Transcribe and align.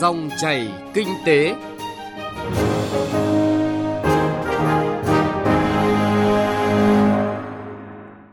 Dòng 0.00 0.30
chảy 0.36 0.68
kinh 0.94 1.08
tế. 1.26 1.54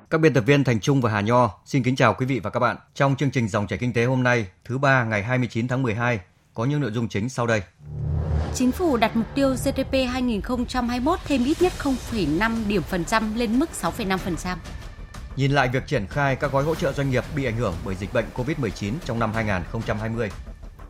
Các 0.10 0.22
biên 0.22 0.34
tập 0.34 0.42
viên 0.42 0.64
Thành 0.64 0.80
Trung 0.80 1.02
và 1.02 1.12
Hà 1.12 1.22
Nho 1.22 1.50
xin 1.66 1.84
kính 1.84 1.96
chào 1.96 2.14
quý 2.14 2.26
vị 2.26 2.40
và 2.40 2.50
các 2.50 2.60
bạn. 2.60 2.78
Trong 2.94 3.16
chương 3.16 3.32
trình 3.32 3.48
Dòng 3.48 3.68
chảy 3.68 3.80
kinh 3.80 3.94
tế 3.94 4.06
hôm 4.06 4.24
nay, 4.24 4.46
thứ 4.66 4.78
ba 4.78 5.04
ngày 5.04 5.24
29 5.24 5.68
tháng 5.68 5.84
12, 5.84 6.20
có 6.54 6.66
những 6.66 6.82
nội 6.82 6.92
dung 6.92 7.08
chính 7.08 7.30
sau 7.30 7.48
đây. 7.48 7.62
Chính 8.54 8.72
phủ 8.72 8.98
đặt 8.98 9.16
mục 9.16 9.28
tiêu 9.36 9.56
GDP 9.56 9.94
2021 10.10 11.20
thêm 11.26 11.46
ít 11.46 11.62
nhất 11.62 11.74
0,5 11.80 12.68
điểm 12.68 12.82
phần 12.82 13.06
trăm 13.06 13.36
lên 13.36 13.60
mức 13.60 13.70
6,5%. 13.82 14.56
Nhìn 15.36 15.52
lại 15.52 15.70
việc 15.74 15.88
triển 15.88 16.06
khai 16.08 16.36
các 16.36 16.52
gói 16.52 16.64
hỗ 16.64 16.76
trợ 16.76 16.94
doanh 16.94 17.10
nghiệp 17.10 17.24
bị 17.36 17.46
ảnh 17.46 17.58
hưởng 17.58 17.74
bởi 17.86 17.96
dịch 17.96 18.14
bệnh 18.14 18.26
COVID-19 18.36 18.94
trong 19.06 19.20
năm 19.20 19.32
2020. 19.34 20.30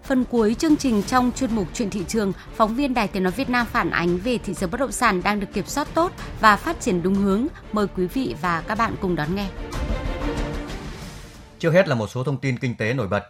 Phần 0.07 0.25
cuối 0.25 0.55
chương 0.59 0.77
trình 0.77 1.03
trong 1.03 1.31
chuyên 1.35 1.55
mục 1.55 1.67
chuyện 1.73 1.89
thị 1.89 2.05
trường, 2.07 2.33
phóng 2.55 2.75
viên 2.75 2.93
Đài 2.93 3.07
Tiếng 3.07 3.23
nói 3.23 3.31
Việt 3.31 3.49
Nam 3.49 3.67
phản 3.71 3.89
ánh 3.89 4.17
về 4.17 4.37
thị 4.37 4.53
trường 4.53 4.71
bất 4.71 4.79
động 4.79 4.91
sản 4.91 5.23
đang 5.23 5.39
được 5.39 5.47
kiểm 5.53 5.65
soát 5.65 5.87
tốt 5.93 6.11
và 6.39 6.55
phát 6.55 6.79
triển 6.81 7.03
đúng 7.03 7.15
hướng. 7.15 7.47
Mời 7.71 7.87
quý 7.97 8.07
vị 8.07 8.35
và 8.41 8.63
các 8.67 8.77
bạn 8.77 8.95
cùng 9.01 9.15
đón 9.15 9.35
nghe. 9.35 9.47
Trước 11.59 11.71
hết 11.71 11.87
là 11.87 11.95
một 11.95 12.07
số 12.07 12.23
thông 12.23 12.37
tin 12.37 12.59
kinh 12.59 12.75
tế 12.75 12.93
nổi 12.93 13.07
bật. 13.07 13.23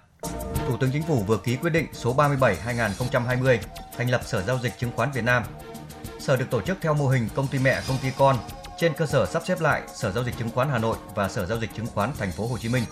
Thủ 0.68 0.78
tướng 0.80 0.90
Chính 0.94 1.04
phủ 1.04 1.24
vừa 1.28 1.38
ký 1.38 1.56
quyết 1.56 1.70
định 1.70 1.88
số 1.94 2.16
37/2020 2.16 3.58
thành 3.98 4.10
lập 4.10 4.22
Sở 4.26 4.42
giao 4.42 4.60
dịch 4.64 4.74
chứng 4.80 4.92
khoán 4.96 5.12
Việt 5.12 5.24
Nam. 5.24 5.44
Sở 6.20 6.36
được 6.38 6.46
tổ 6.50 6.62
chức 6.62 6.78
theo 6.82 6.94
mô 6.94 7.08
hình 7.08 7.30
công 7.36 7.48
ty 7.48 7.60
mẹ, 7.60 7.82
công 7.88 7.98
ty 8.04 8.10
con 8.18 8.38
trên 8.80 8.94
cơ 8.94 9.06
sở 9.06 9.26
sắp 9.26 9.44
xếp 9.46 9.62
lại 9.62 9.82
Sở 9.96 10.12
giao 10.12 10.24
dịch 10.24 10.38
chứng 10.38 10.50
khoán 10.50 10.70
Hà 10.70 10.78
Nội 10.78 10.98
và 11.16 11.30
Sở 11.30 11.46
giao 11.46 11.60
dịch 11.60 11.70
chứng 11.76 11.88
khoán 11.88 12.12
Thành 12.18 12.32
phố 12.32 12.48
Hồ 12.48 12.58
Chí 12.58 12.70
Minh. 12.70 12.84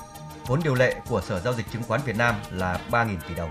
Vốn 0.48 0.60
điều 0.64 0.76
lệ 0.76 0.96
của 1.10 1.22
Sở 1.22 1.40
giao 1.40 1.54
dịch 1.54 1.66
chứng 1.74 1.84
khoán 1.84 2.02
Việt 2.06 2.18
Nam 2.18 2.36
là 2.52 2.80
3.000 2.92 3.18
tỷ 3.28 3.36
đồng. 3.36 3.50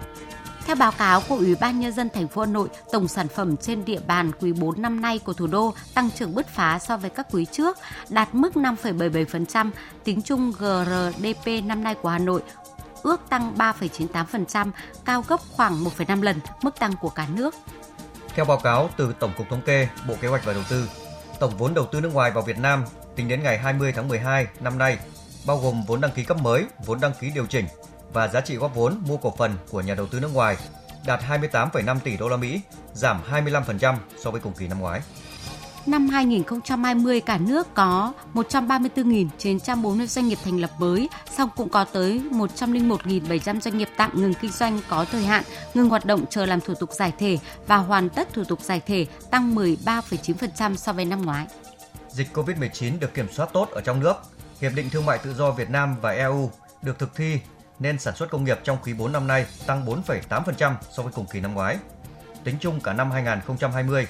Theo 0.67 0.77
báo 0.77 0.93
cáo 0.93 1.23
của 1.29 1.37
Ủy 1.37 1.55
ban 1.55 1.81
nhân 1.81 1.93
dân 1.93 2.09
thành 2.15 2.29
phố 2.29 2.43
Hà 2.43 2.47
Nội, 2.47 2.69
tổng 2.93 3.09
sản 3.09 3.29
phẩm 3.29 3.57
trên 3.57 3.85
địa 3.85 4.01
bàn 4.07 4.31
quý 4.41 4.53
4 4.53 4.83
năm 4.83 5.01
nay 5.01 5.19
của 5.19 5.33
thủ 5.33 5.47
đô 5.47 5.75
tăng 5.95 6.11
trưởng 6.11 6.35
bứt 6.35 6.49
phá 6.49 6.79
so 6.79 6.97
với 6.97 7.11
các 7.11 7.27
quý 7.31 7.45
trước, 7.53 7.79
đạt 8.09 8.35
mức 8.35 8.53
5,77%, 8.55 9.71
tính 10.05 10.23
chung 10.23 10.53
GRDP 10.53 11.65
năm 11.65 11.85
nay 11.85 11.95
của 11.95 12.09
Hà 12.09 12.19
Nội 12.19 12.43
ước 13.03 13.21
tăng 13.29 13.55
3,98%, 13.57 14.71
cao 15.05 15.25
gấp 15.29 15.41
khoảng 15.53 15.85
1,5 15.85 16.23
lần 16.23 16.41
mức 16.63 16.79
tăng 16.79 16.93
của 17.01 17.09
cả 17.09 17.27
nước. 17.35 17.55
Theo 18.35 18.45
báo 18.45 18.59
cáo 18.59 18.91
từ 18.97 19.15
Tổng 19.19 19.33
cục 19.37 19.49
Thống 19.51 19.63
kê, 19.63 19.89
Bộ 20.09 20.15
Kế 20.21 20.29
hoạch 20.29 20.45
và 20.45 20.53
Đầu 20.53 20.63
tư, 20.71 20.89
tổng 21.41 21.57
vốn 21.59 21.75
đầu 21.75 21.87
tư 21.87 22.01
nước 22.01 22.15
ngoài 22.15 22.31
vào 22.31 22.43
Việt 22.43 22.59
Nam 22.59 22.85
tính 23.17 23.29
đến 23.29 23.43
ngày 23.43 23.59
20 23.59 23.93
tháng 23.93 24.09
12 24.09 24.47
năm 24.61 24.79
nay, 24.79 24.99
bao 25.47 25.59
gồm 25.59 25.83
vốn 25.87 26.01
đăng 26.01 26.11
ký 26.11 26.25
cấp 26.25 26.37
mới, 26.43 26.67
vốn 26.87 27.01
đăng 27.01 27.13
ký 27.21 27.31
điều 27.35 27.47
chỉnh 27.47 27.65
và 28.13 28.29
giá 28.29 28.41
trị 28.41 28.57
góp 28.57 28.75
vốn 28.75 29.03
mua 29.07 29.17
cổ 29.17 29.35
phần 29.39 29.53
của 29.71 29.81
nhà 29.81 29.95
đầu 29.95 30.07
tư 30.07 30.21
nước 30.21 30.35
ngoài 30.35 30.57
đạt 31.07 31.21
28,5 31.29 31.99
tỷ 31.99 32.17
đô 32.17 32.29
la 32.29 32.37
Mỹ, 32.37 32.61
giảm 32.95 33.21
25% 33.31 33.95
so 34.25 34.31
với 34.31 34.41
cùng 34.41 34.53
kỳ 34.59 34.69
năm 34.69 34.79
ngoái. 34.79 35.01
Năm 35.87 36.09
2020, 36.09 37.21
cả 37.21 37.39
nước 37.39 37.75
có 37.75 38.13
134.940 38.35 40.07
doanh 40.07 40.29
nghiệp 40.29 40.39
thành 40.45 40.61
lập 40.61 40.71
mới, 40.79 41.09
song 41.37 41.51
cũng 41.57 41.69
có 41.69 41.85
tới 41.85 42.23
101.700 42.31 43.61
doanh 43.61 43.79
nghiệp 43.79 43.89
tạm 43.97 44.21
ngừng 44.21 44.35
kinh 44.35 44.51
doanh 44.51 44.81
có 44.89 45.05
thời 45.05 45.25
hạn, 45.25 45.45
ngừng 45.75 45.89
hoạt 45.89 46.05
động 46.05 46.25
chờ 46.31 46.47
làm 46.47 46.61
thủ 46.61 46.75
tục 46.75 46.91
giải 46.93 47.13
thể 47.19 47.39
và 47.67 47.77
hoàn 47.77 48.09
tất 48.09 48.29
thủ 48.33 48.45
tục 48.45 48.61
giải 48.61 48.81
thể, 48.87 49.07
tăng 49.31 49.55
13,9% 49.55 50.77
so 50.77 50.93
với 50.93 51.05
năm 51.05 51.23
ngoái. 51.23 51.47
Dịch 52.11 52.29
COVID-19 52.35 52.99
được 52.99 53.15
kiểm 53.15 53.27
soát 53.33 53.49
tốt 53.53 53.69
ở 53.71 53.81
trong 53.81 54.01
nước. 54.01 54.15
Hiệp 54.63 54.75
định 54.75 54.91
Thương 54.91 55.07
mại 55.07 55.19
Tự 55.19 55.35
do 55.35 55.51
Việt 55.51 55.71
Nam 55.71 55.97
và 56.01 56.11
EU 56.11 56.51
được 56.83 56.99
thực 56.99 57.15
thi 57.17 57.41
nên 57.79 57.99
sản 57.99 58.17
xuất 58.17 58.31
công 58.31 58.45
nghiệp 58.45 58.59
trong 58.65 58.79
quý 58.85 58.95
4 58.95 59.13
năm 59.13 59.27
nay 59.27 59.47
tăng 59.67 59.87
4,8% 59.87 60.75
so 60.91 61.03
với 61.03 61.13
cùng 61.13 61.27
kỳ 61.33 61.41
năm 61.41 61.55
ngoái. 61.55 61.77
Tính 62.45 62.57
chung 62.61 62.81
cả 62.81 62.93
năm 62.93 63.11
2020, 63.11 64.07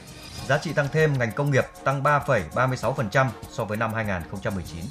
giá 0.48 0.58
trị 0.58 0.72
tăng 0.72 0.88
thêm 0.92 1.18
ngành 1.18 1.32
công 1.32 1.50
nghiệp 1.50 1.64
tăng 1.84 2.02
3,36% 2.02 3.26
so 3.50 3.64
với 3.64 3.76
năm 3.76 3.94
2019. 3.94 4.84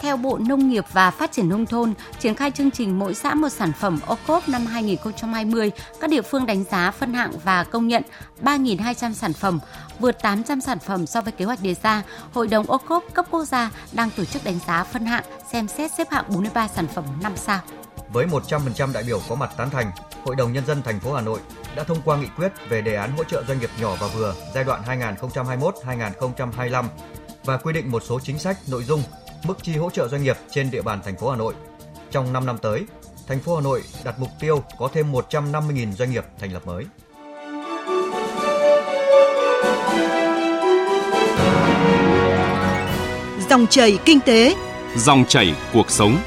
Theo 0.00 0.16
Bộ 0.16 0.38
Nông 0.38 0.68
nghiệp 0.68 0.84
và 0.92 1.10
Phát 1.10 1.32
triển 1.32 1.48
Nông 1.48 1.66
thôn, 1.66 1.94
triển 2.18 2.34
khai 2.34 2.50
chương 2.50 2.70
trình 2.70 2.98
mỗi 2.98 3.14
xã 3.14 3.34
một 3.34 3.48
sản 3.48 3.72
phẩm 3.80 3.98
ô 4.06 4.16
cốp 4.26 4.48
năm 4.48 4.66
2020, 4.66 5.70
các 6.00 6.10
địa 6.10 6.22
phương 6.22 6.46
đánh 6.46 6.64
giá 6.64 6.90
phân 6.90 7.14
hạng 7.14 7.32
và 7.44 7.64
công 7.64 7.88
nhận 7.88 8.02
3.200 8.42 9.12
sản 9.12 9.32
phẩm, 9.32 9.60
vượt 9.98 10.22
800 10.22 10.60
sản 10.60 10.78
phẩm 10.78 11.06
so 11.06 11.20
với 11.20 11.32
kế 11.32 11.44
hoạch 11.44 11.62
đề 11.62 11.74
ra. 11.82 12.02
Hội 12.32 12.48
đồng 12.48 12.66
ô 12.66 12.78
cốp 12.78 13.04
cấp 13.14 13.26
quốc 13.30 13.44
gia 13.44 13.70
đang 13.92 14.10
tổ 14.10 14.24
chức 14.24 14.44
đánh 14.44 14.58
giá 14.66 14.84
phân 14.84 15.06
hạng, 15.06 15.24
xem 15.52 15.68
xét 15.68 15.90
xếp 15.98 16.06
hạng 16.10 16.24
43 16.28 16.68
sản 16.68 16.86
phẩm 16.86 17.04
5 17.22 17.32
sao. 17.36 17.60
Với 18.12 18.26
100% 18.26 18.92
đại 18.92 19.02
biểu 19.02 19.20
có 19.28 19.34
mặt 19.34 19.50
tán 19.56 19.70
thành, 19.70 19.90
Hội 20.24 20.36
đồng 20.36 20.52
Nhân 20.52 20.66
dân 20.66 20.82
thành 20.82 21.00
phố 21.00 21.12
Hà 21.14 21.20
Nội 21.20 21.40
đã 21.76 21.84
thông 21.84 21.98
qua 22.04 22.16
nghị 22.16 22.26
quyết 22.36 22.52
về 22.68 22.82
đề 22.82 22.94
án 22.94 23.16
hỗ 23.16 23.24
trợ 23.24 23.44
doanh 23.48 23.58
nghiệp 23.58 23.70
nhỏ 23.80 23.96
và 24.00 24.06
vừa 24.06 24.34
giai 24.54 24.64
đoạn 24.64 24.82
2021-2025 24.86 26.84
và 27.44 27.56
quy 27.56 27.72
định 27.72 27.90
một 27.90 28.02
số 28.06 28.20
chính 28.20 28.38
sách, 28.38 28.56
nội 28.68 28.84
dung, 28.84 29.02
mức 29.46 29.62
chi 29.62 29.76
hỗ 29.76 29.90
trợ 29.90 30.08
doanh 30.08 30.22
nghiệp 30.22 30.36
trên 30.50 30.70
địa 30.70 30.82
bàn 30.82 31.00
thành 31.04 31.16
phố 31.16 31.30
Hà 31.30 31.36
Nội. 31.36 31.54
Trong 32.10 32.32
5 32.32 32.46
năm 32.46 32.58
tới, 32.62 32.86
thành 33.26 33.40
phố 33.40 33.56
Hà 33.56 33.62
Nội 33.62 33.82
đặt 34.04 34.18
mục 34.18 34.30
tiêu 34.40 34.62
có 34.78 34.88
thêm 34.92 35.12
150.000 35.12 35.92
doanh 35.92 36.10
nghiệp 36.10 36.24
thành 36.38 36.52
lập 36.52 36.66
mới. 36.66 36.84
Dòng 43.50 43.66
chảy 43.66 43.98
kinh 44.04 44.20
tế, 44.20 44.54
dòng 44.96 45.24
chảy 45.28 45.54
cuộc 45.72 45.90
sống. 45.90 46.18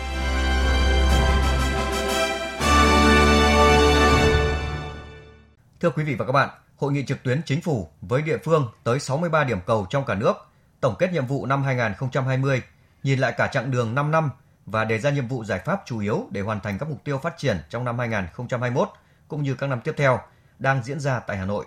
Thưa 5.81 5.89
quý 5.89 6.03
vị 6.03 6.15
và 6.15 6.25
các 6.25 6.31
bạn, 6.31 6.49
hội 6.77 6.91
nghị 6.91 7.03
trực 7.05 7.23
tuyến 7.23 7.41
chính 7.45 7.61
phủ 7.61 7.87
với 8.01 8.21
địa 8.21 8.37
phương 8.37 8.67
tới 8.83 8.99
63 8.99 9.43
điểm 9.43 9.59
cầu 9.65 9.87
trong 9.89 10.05
cả 10.05 10.15
nước, 10.15 10.33
tổng 10.81 10.95
kết 10.99 11.13
nhiệm 11.13 11.25
vụ 11.25 11.45
năm 11.45 11.63
2020, 11.63 12.61
nhìn 13.03 13.19
lại 13.19 13.33
cả 13.37 13.47
chặng 13.47 13.71
đường 13.71 13.95
5 13.95 14.11
năm 14.11 14.29
và 14.65 14.85
đề 14.85 14.99
ra 14.99 15.09
nhiệm 15.09 15.27
vụ 15.27 15.43
giải 15.43 15.59
pháp 15.65 15.81
chủ 15.85 15.99
yếu 15.99 16.27
để 16.31 16.41
hoàn 16.41 16.59
thành 16.59 16.77
các 16.79 16.89
mục 16.89 17.03
tiêu 17.03 17.17
phát 17.17 17.37
triển 17.37 17.57
trong 17.69 17.85
năm 17.85 17.99
2021 17.99 18.89
cũng 19.27 19.43
như 19.43 19.55
các 19.55 19.67
năm 19.67 19.81
tiếp 19.81 19.93
theo 19.97 20.19
đang 20.59 20.83
diễn 20.83 20.99
ra 20.99 21.19
tại 21.19 21.37
Hà 21.37 21.45
Nội. 21.45 21.65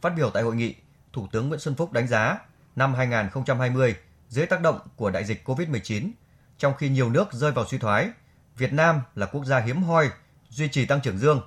Phát 0.00 0.12
biểu 0.16 0.30
tại 0.30 0.42
hội 0.42 0.56
nghị, 0.56 0.74
Thủ 1.12 1.26
tướng 1.32 1.48
Nguyễn 1.48 1.60
Xuân 1.60 1.74
Phúc 1.74 1.92
đánh 1.92 2.08
giá 2.08 2.38
năm 2.76 2.94
2020 2.94 3.96
dưới 4.28 4.46
tác 4.46 4.60
động 4.60 4.78
của 4.96 5.10
đại 5.10 5.24
dịch 5.24 5.48
COVID-19, 5.48 6.10
trong 6.58 6.74
khi 6.74 6.88
nhiều 6.88 7.10
nước 7.10 7.32
rơi 7.32 7.52
vào 7.52 7.64
suy 7.66 7.78
thoái, 7.78 8.10
Việt 8.56 8.72
Nam 8.72 9.00
là 9.14 9.26
quốc 9.26 9.44
gia 9.44 9.60
hiếm 9.60 9.82
hoi 9.82 10.10
duy 10.48 10.68
trì 10.68 10.86
tăng 10.86 11.00
trưởng 11.00 11.18
dương, 11.18 11.40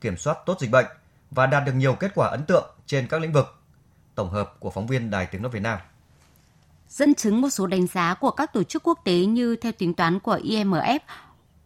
kiểm 0.00 0.16
soát 0.16 0.38
tốt 0.46 0.60
dịch 0.60 0.70
bệnh 0.70 0.86
và 1.30 1.46
đạt 1.46 1.64
được 1.64 1.72
nhiều 1.72 1.94
kết 1.94 2.12
quả 2.14 2.28
ấn 2.28 2.44
tượng 2.44 2.70
trên 2.86 3.08
các 3.08 3.20
lĩnh 3.20 3.32
vực. 3.32 3.46
Tổng 4.14 4.30
hợp 4.30 4.54
của 4.60 4.70
phóng 4.70 4.86
viên 4.86 5.10
Đài 5.10 5.26
Tiếng 5.26 5.42
nói 5.42 5.50
Việt 5.50 5.62
Nam. 5.62 5.78
Dẫn 6.90 7.14
chứng 7.14 7.40
một 7.40 7.50
số 7.50 7.66
đánh 7.66 7.86
giá 7.86 8.14
của 8.14 8.30
các 8.30 8.52
tổ 8.52 8.62
chức 8.62 8.82
quốc 8.82 8.98
tế 9.04 9.14
như 9.14 9.56
theo 9.56 9.72
tính 9.72 9.94
toán 9.94 10.20
của 10.20 10.38
IMF, 10.42 10.98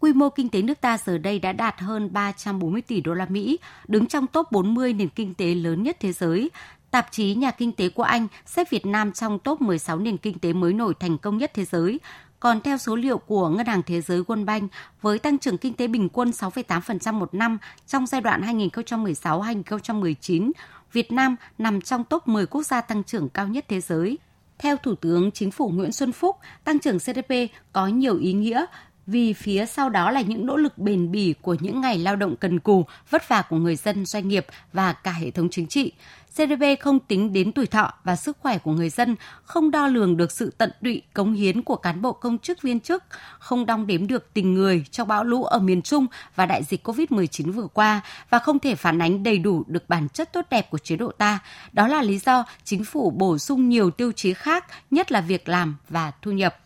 quy 0.01 0.13
mô 0.13 0.29
kinh 0.29 0.49
tế 0.49 0.63
nước 0.63 0.81
ta 0.81 0.99
giờ 0.99 1.19
đây 1.19 1.39
đã 1.39 1.53
đạt 1.53 1.81
hơn 1.81 2.13
340 2.13 2.83
tỷ 2.83 3.01
đô 3.01 3.15
la 3.15 3.27
Mỹ, 3.29 3.59
đứng 3.89 4.07
trong 4.07 4.27
top 4.27 4.53
40 4.53 4.93
nền 4.93 5.09
kinh 5.09 5.35
tế 5.35 5.55
lớn 5.55 5.83
nhất 5.83 5.97
thế 6.01 6.13
giới. 6.13 6.51
Tạp 6.91 7.07
chí 7.11 7.35
Nhà 7.35 7.51
kinh 7.51 7.73
tế 7.73 7.89
của 7.89 8.03
Anh 8.03 8.27
xếp 8.47 8.71
Việt 8.71 8.87
Nam 8.87 9.13
trong 9.13 9.39
top 9.39 9.61
16 9.61 9.99
nền 9.99 10.17
kinh 10.17 10.39
tế 10.39 10.53
mới 10.53 10.73
nổi 10.73 10.95
thành 11.01 11.19
công 11.19 11.39
nhất 11.39 11.51
thế 11.55 11.65
giới. 11.65 12.01
Còn 12.41 12.61
theo 12.61 12.79
số 12.79 12.97
liệu 12.97 13.19
của 13.19 13.49
Ngân 13.49 13.67
hàng 13.67 13.83
Thế 13.87 14.01
giới 14.01 14.23
World 14.23 14.45
Bank, 14.45 14.71
với 15.03 15.19
tăng 15.19 15.39
trưởng 15.39 15.59
kinh 15.59 15.75
tế 15.75 15.87
bình 15.87 16.09
quân 16.09 16.31
6,8% 16.31 17.13
một 17.13 17.35
năm 17.35 17.59
trong 17.87 18.07
giai 18.07 18.21
đoạn 18.21 18.59
2016-2019, 18.59 20.53
Việt 20.93 21.13
Nam 21.13 21.37
nằm 21.59 21.81
trong 21.81 22.05
top 22.05 22.29
10 22.29 22.47
quốc 22.47 22.63
gia 22.63 22.81
tăng 22.81 23.05
trưởng 23.05 23.29
cao 23.29 23.49
nhất 23.49 23.65
thế 23.69 23.81
giới. 23.81 24.19
Theo 24.65 24.77
Thủ 24.77 24.95
tướng 24.95 25.31
Chính 25.31 25.51
phủ 25.51 25.69
Nguyễn 25.69 25.93
Xuân 25.93 26.13
Phúc, 26.13 26.37
tăng 26.65 26.79
trưởng 26.79 26.99
GDP 26.99 27.35
có 27.73 27.87
nhiều 27.87 28.19
ý 28.19 28.33
nghĩa 28.33 28.65
vì 29.07 29.33
phía 29.33 29.67
sau 29.67 29.89
đó 29.89 30.11
là 30.11 30.21
những 30.21 30.47
nỗ 30.47 30.57
lực 30.57 30.79
bền 30.79 31.11
bỉ 31.11 31.35
của 31.43 31.57
những 31.61 31.81
ngày 31.81 31.99
lao 31.99 32.17
động 32.17 32.37
cần 32.37 32.61
cù, 32.61 32.87
vất 33.11 33.29
vả 33.29 33.43
của 33.43 33.57
người 33.57 33.77
dân, 33.77 34.07
doanh 34.07 34.29
nghiệp 34.29 34.47
và 34.73 34.93
cả 34.93 35.13
hệ 35.13 35.31
thống 35.31 35.49
chính 35.51 35.67
trị. 35.67 35.93
GDP 36.37 36.81
không 36.81 37.01
tính 37.01 37.33
đến 37.33 37.53
tuổi 37.53 37.67
thọ 37.67 37.93
và 38.05 38.17
sức 38.17 38.37
khỏe 38.41 38.59
của 38.59 38.73
người 38.73 38.91
dân, 38.91 39.17
không 39.43 39.71
đo 39.71 39.87
lường 39.87 40.17
được 40.17 40.33
sự 40.33 40.53
tận 40.59 40.71
tụy 40.83 41.03
cống 41.15 41.33
hiến 41.33 41.63
của 41.63 41.77
cán 41.77 42.03
bộ 42.03 42.13
công 42.13 42.39
chức 42.39 42.63
viên 42.63 42.81
chức, 42.81 43.05
không 43.39 43.67
đong 43.67 43.87
đếm 43.87 44.07
được 44.07 44.35
tình 44.35 44.55
người 44.55 44.85
trong 44.91 45.09
bão 45.09 45.25
lũ 45.25 45.45
ở 45.45 45.59
miền 45.59 45.83
Trung 45.83 46.07
và 46.35 46.47
đại 46.47 46.63
dịch 46.65 46.89
COVID-19 46.89 47.53
vừa 47.53 47.67
qua 47.67 48.01
và 48.31 48.39
không 48.39 48.59
thể 48.59 48.75
phản 48.75 49.03
ánh 49.03 49.23
đầy 49.23 49.39
đủ 49.39 49.65
được 49.67 49.89
bản 49.89 50.09
chất 50.09 50.33
tốt 50.33 50.47
đẹp 50.51 50.71
của 50.71 50.79
chế 50.79 50.97
độ 50.97 51.11
ta. 51.11 51.39
Đó 51.73 51.89
là 51.89 52.03
lý 52.03 52.19
do 52.19 52.45
chính 52.65 52.85
phủ 52.85 53.11
bổ 53.11 53.39
sung 53.39 53.69
nhiều 53.69 53.91
tiêu 53.91 54.13
chí 54.13 54.35
khác, 54.35 54.67
nhất 54.91 55.13
là 55.13 55.21
việc 55.21 55.49
làm 55.49 55.77
và 55.89 56.13
thu 56.23 56.31
nhập 56.31 56.57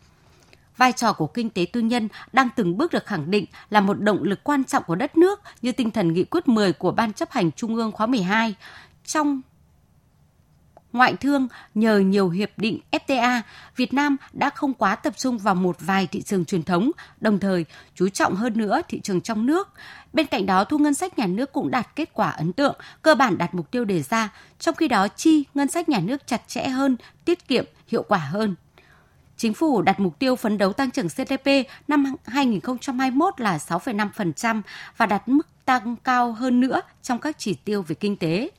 vai 0.79 0.93
trò 0.93 1.13
của 1.13 1.27
kinh 1.27 1.51
tế 1.51 1.67
tư 1.73 1.81
nhân 1.81 2.09
đang 2.33 2.49
từng 2.57 2.77
bước 2.77 2.93
được 2.93 3.07
khẳng 3.07 3.31
định 3.31 3.45
là 3.71 3.81
một 3.81 4.01
động 4.01 4.23
lực 4.23 4.45
quan 4.45 4.65
trọng 4.65 4.83
của 4.87 4.95
đất 4.95 5.19
nước 5.19 5.41
như 5.63 5.73
tinh 5.73 5.91
thần 5.91 6.13
nghị 6.13 6.25
quyết 6.25 6.49
10 6.49 6.73
của 6.73 6.91
Ban 6.91 7.13
chấp 7.13 7.31
hành 7.31 7.53
Trung 7.53 7.77
ương 7.77 7.93
khóa 7.93 8.07
12. 8.07 8.55
Trong 9.05 9.41
ngoại 10.93 11.17
thương 11.17 11.49
nhờ 11.75 11.99
nhiều 11.99 12.29
hiệp 12.31 12.51
định 12.57 12.81
FTA, 12.93 13.41
Việt 13.77 13.95
Nam 13.95 14.17
đã 14.33 14.51
không 14.51 14.75
quá 14.75 14.95
tập 14.95 15.13
trung 15.17 15.39
vào 15.39 15.55
một 15.55 15.77
vài 15.81 16.07
thị 16.07 16.23
trường 16.23 16.45
truyền 16.45 16.63
thống, 16.63 16.91
đồng 17.21 17.39
thời 17.39 17.65
chú 17.95 18.09
trọng 18.09 18.35
hơn 18.35 18.53
nữa 18.57 18.81
thị 18.89 19.01
trường 19.01 19.21
trong 19.21 19.47
nước. 19.47 19.69
Bên 20.13 20.27
cạnh 20.27 20.47
đó, 20.47 20.65
thu 20.65 20.79
ngân 20.79 20.95
sách 20.95 21.19
nhà 21.19 21.27
nước 21.27 21.53
cũng 21.53 21.71
đạt 21.71 21.97
kết 21.97 22.11
quả 22.13 22.31
ấn 22.31 22.53
tượng, 22.53 22.77
cơ 23.03 23.15
bản 23.15 23.39
đạt 23.39 23.55
mục 23.55 23.71
tiêu 23.71 23.85
đề 23.85 24.03
ra, 24.03 24.33
trong 24.59 24.75
khi 24.75 24.89
đó 24.89 25.09
chi 25.09 25.45
ngân 25.55 25.69
sách 25.69 25.89
nhà 25.89 26.01
nước 26.01 26.27
chặt 26.27 26.43
chẽ 26.49 26.69
hơn, 26.69 26.97
tiết 27.25 27.49
kiệm, 27.49 27.65
hiệu 27.87 28.03
quả 28.03 28.19
hơn. 28.19 28.55
Chính 29.39 29.55
phủ 29.55 29.83
đặt 29.83 30.01
mục 30.01 30.19
tiêu 30.19 30.37
phấn 30.37 30.59
đấu 30.59 30.73
tăng 30.73 30.91
trưởng 30.91 31.07
GDP 31.07 31.49
năm 31.89 32.05
2021 32.27 33.41
là 33.41 33.59
6,5% 33.59 34.63
và 34.97 35.07
đặt 35.07 35.29
mức 35.29 35.47
tăng 35.65 35.97
cao 36.05 36.33
hơn 36.33 36.61
nữa 36.61 36.81
trong 37.03 37.19
các 37.19 37.39
chỉ 37.39 37.55
tiêu 37.55 37.83
về 37.83 37.95
kinh 37.95 38.17
tế. 38.17 38.51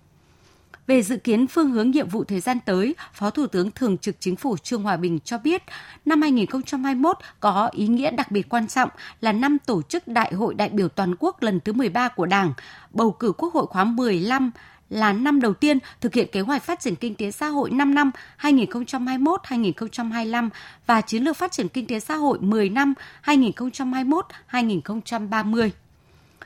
Về 0.87 1.01
dự 1.01 1.17
kiến 1.17 1.47
phương 1.47 1.71
hướng 1.71 1.91
nhiệm 1.91 2.09
vụ 2.09 2.23
thời 2.23 2.39
gian 2.39 2.59
tới, 2.65 2.95
Phó 3.13 3.29
Thủ 3.29 3.47
tướng 3.47 3.71
Thường 3.71 3.97
trực 3.97 4.15
Chính 4.19 4.35
phủ 4.35 4.57
Trương 4.57 4.83
Hòa 4.83 4.97
Bình 4.97 5.19
cho 5.23 5.37
biết, 5.37 5.63
năm 6.05 6.21
2021 6.21 7.17
có 7.39 7.69
ý 7.71 7.87
nghĩa 7.87 8.11
đặc 8.11 8.31
biệt 8.31 8.49
quan 8.49 8.67
trọng 8.67 8.89
là 9.21 9.31
năm 9.31 9.57
tổ 9.65 9.81
chức 9.81 10.07
Đại 10.07 10.33
hội 10.33 10.53
đại 10.53 10.69
biểu 10.69 10.89
toàn 10.89 11.15
quốc 11.19 11.43
lần 11.43 11.59
thứ 11.59 11.73
13 11.73 12.07
của 12.07 12.25
Đảng, 12.25 12.53
bầu 12.91 13.11
cử 13.11 13.31
Quốc 13.37 13.53
hội 13.53 13.67
khóa 13.67 13.83
15 13.83 14.51
là 14.89 15.13
năm 15.13 15.41
đầu 15.41 15.53
tiên 15.53 15.77
thực 16.01 16.13
hiện 16.13 16.27
kế 16.31 16.41
hoạch 16.41 16.63
phát 16.63 16.79
triển 16.79 16.95
kinh 16.95 17.15
tế 17.15 17.31
xã 17.31 17.47
hội 17.47 17.69
5 17.69 17.95
năm 17.95 18.11
2021-2025 18.41 20.49
và 20.85 21.01
chiến 21.01 21.23
lược 21.23 21.37
phát 21.37 21.51
triển 21.51 21.69
kinh 21.69 21.87
tế 21.87 21.99
xã 21.99 22.15
hội 22.15 22.37
10 22.41 22.69
năm 22.69 22.93
2021-2030 23.23 25.69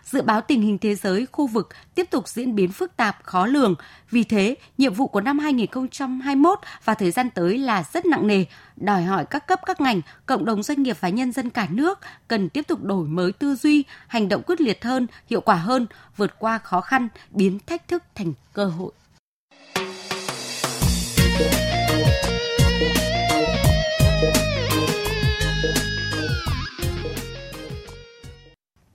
dự 0.05 0.21
báo 0.21 0.41
tình 0.41 0.61
hình 0.61 0.77
thế 0.77 0.95
giới, 0.95 1.27
khu 1.31 1.47
vực 1.47 1.69
tiếp 1.95 2.07
tục 2.11 2.27
diễn 2.27 2.55
biến 2.55 2.71
phức 2.71 2.97
tạp, 2.97 3.23
khó 3.23 3.45
lường. 3.45 3.75
Vì 4.11 4.23
thế, 4.23 4.55
nhiệm 4.77 4.93
vụ 4.93 5.07
của 5.07 5.21
năm 5.21 5.39
2021 5.39 6.59
và 6.85 6.93
thời 6.93 7.11
gian 7.11 7.29
tới 7.29 7.57
là 7.57 7.83
rất 7.93 8.05
nặng 8.05 8.27
nề, 8.27 8.45
đòi 8.75 9.03
hỏi 9.03 9.25
các 9.25 9.47
cấp 9.47 9.59
các 9.65 9.81
ngành, 9.81 10.01
cộng 10.25 10.45
đồng 10.45 10.63
doanh 10.63 10.83
nghiệp 10.83 10.97
và 10.99 11.09
nhân 11.09 11.31
dân 11.31 11.49
cả 11.49 11.67
nước 11.71 11.99
cần 12.27 12.49
tiếp 12.49 12.67
tục 12.67 12.83
đổi 12.83 13.07
mới 13.07 13.31
tư 13.31 13.55
duy, 13.55 13.83
hành 14.07 14.29
động 14.29 14.41
quyết 14.45 14.61
liệt 14.61 14.83
hơn, 14.83 15.07
hiệu 15.29 15.41
quả 15.41 15.55
hơn, 15.55 15.87
vượt 16.17 16.39
qua 16.39 16.57
khó 16.57 16.81
khăn, 16.81 17.07
biến 17.31 17.59
thách 17.65 17.87
thức 17.87 18.03
thành 18.15 18.33
cơ 18.53 18.65
hội. 18.65 18.91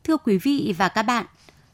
Thưa 0.08 0.16
quý 0.16 0.38
vị 0.38 0.74
và 0.78 0.88
các 0.88 1.02
bạn, 1.02 1.26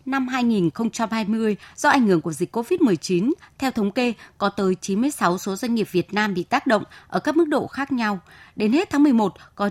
năm 0.06 0.28
2020 0.28 1.56
do 1.76 1.88
ảnh 1.88 2.06
hưởng 2.06 2.20
của 2.20 2.32
dịch 2.32 2.56
COVID-19, 2.56 3.32
theo 3.58 3.70
thống 3.70 3.90
kê 3.90 4.12
có 4.38 4.48
tới 4.48 4.74
96 4.80 5.38
số 5.38 5.56
doanh 5.56 5.74
nghiệp 5.74 5.88
Việt 5.90 6.14
Nam 6.14 6.34
bị 6.34 6.42
tác 6.42 6.66
động 6.66 6.82
ở 7.08 7.20
các 7.20 7.36
mức 7.36 7.48
độ 7.48 7.66
khác 7.66 7.92
nhau. 7.92 8.18
Đến 8.56 8.72
hết 8.72 8.90
tháng 8.90 9.02
11 9.02 9.34
có 9.54 9.70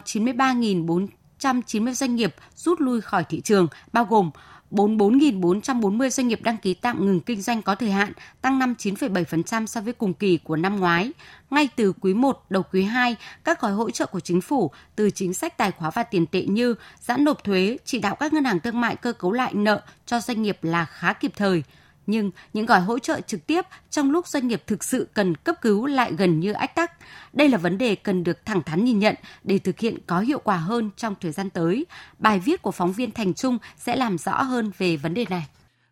190 1.44 1.94
doanh 1.94 2.16
nghiệp 2.16 2.36
rút 2.56 2.82
lui 2.82 3.02
khỏi 3.02 3.24
thị 3.24 3.42
trường, 3.42 3.68
bao 3.94 4.06
gồm 4.06 4.32
44.440 4.72 6.10
doanh 6.10 6.28
nghiệp 6.28 6.40
đăng 6.44 6.58
ký 6.58 6.74
tạm 6.74 7.06
ngừng 7.06 7.20
kinh 7.20 7.42
doanh 7.42 7.62
có 7.62 7.76
thời 7.76 7.92
hạn, 7.92 8.14
tăng 8.42 8.60
59,7% 8.60 9.66
so 9.66 9.82
với 9.82 9.94
cùng 9.94 10.14
kỳ 10.14 10.38
của 10.38 10.56
năm 10.56 10.80
ngoái. 10.80 11.12
Ngay 11.50 11.70
từ 11.76 11.94
quý 12.02 12.14
1 12.14 12.46
đầu 12.50 12.64
quý 12.72 12.84
2, 12.84 13.16
các 13.44 13.62
gói 13.62 13.72
hỗ 13.72 13.90
trợ 13.90 14.06
của 14.06 14.20
chính 14.20 14.42
phủ 14.42 14.72
từ 14.96 15.10
chính 15.10 15.34
sách 15.34 15.58
tài 15.58 15.72
khóa 15.72 15.92
và 15.92 16.04
tiền 16.04 16.26
tệ 16.26 16.42
như 16.42 16.76
giãn 17.00 17.24
nộp 17.24 17.44
thuế, 17.44 17.78
chỉ 17.86 18.00
đạo 18.00 18.16
các 18.16 18.34
ngân 18.34 18.44
hàng 18.44 18.60
thương 18.60 18.82
mại 18.82 18.96
cơ 18.96 19.14
cấu 19.14 19.32
lại 19.32 19.54
nợ 19.54 19.82
cho 20.06 20.20
doanh 20.20 20.42
nghiệp 20.42 20.58
là 20.62 20.86
khá 20.86 21.14
kịp 21.14 21.32
thời 21.36 21.64
nhưng 22.08 22.32
những 22.54 22.66
gói 22.66 22.82
hỗ 22.82 23.00
trợ 23.00 23.22
trực 23.22 23.48
tiếp 23.48 23.62
trong 23.90 24.12
lúc 24.12 24.28
doanh 24.28 24.48
nghiệp 24.48 24.64
thực 24.68 24.84
sự 24.84 25.08
cần 25.14 25.36
cấp 25.36 25.56
cứu 25.62 25.86
lại 25.86 26.14
gần 26.18 26.40
như 26.40 26.52
ách 26.52 26.76
tắc. 26.76 26.92
Đây 27.34 27.50
là 27.50 27.58
vấn 27.58 27.78
đề 27.78 27.96
cần 27.96 28.24
được 28.24 28.46
thẳng 28.46 28.64
thắn 28.64 28.84
nhìn 28.84 29.00
nhận 29.00 29.16
để 29.44 29.60
thực 29.60 29.80
hiện 29.80 29.98
có 30.08 30.20
hiệu 30.20 30.40
quả 30.40 30.58
hơn 30.58 30.90
trong 30.98 31.16
thời 31.22 31.32
gian 31.32 31.50
tới. 31.50 31.86
Bài 32.20 32.40
viết 32.40 32.62
của 32.62 32.72
phóng 32.72 32.94
viên 32.94 33.12
Thành 33.12 33.34
Trung 33.34 33.58
sẽ 33.78 33.96
làm 33.96 34.18
rõ 34.18 34.42
hơn 34.42 34.72
về 34.78 34.98
vấn 34.98 35.14
đề 35.14 35.26
này. 35.30 35.48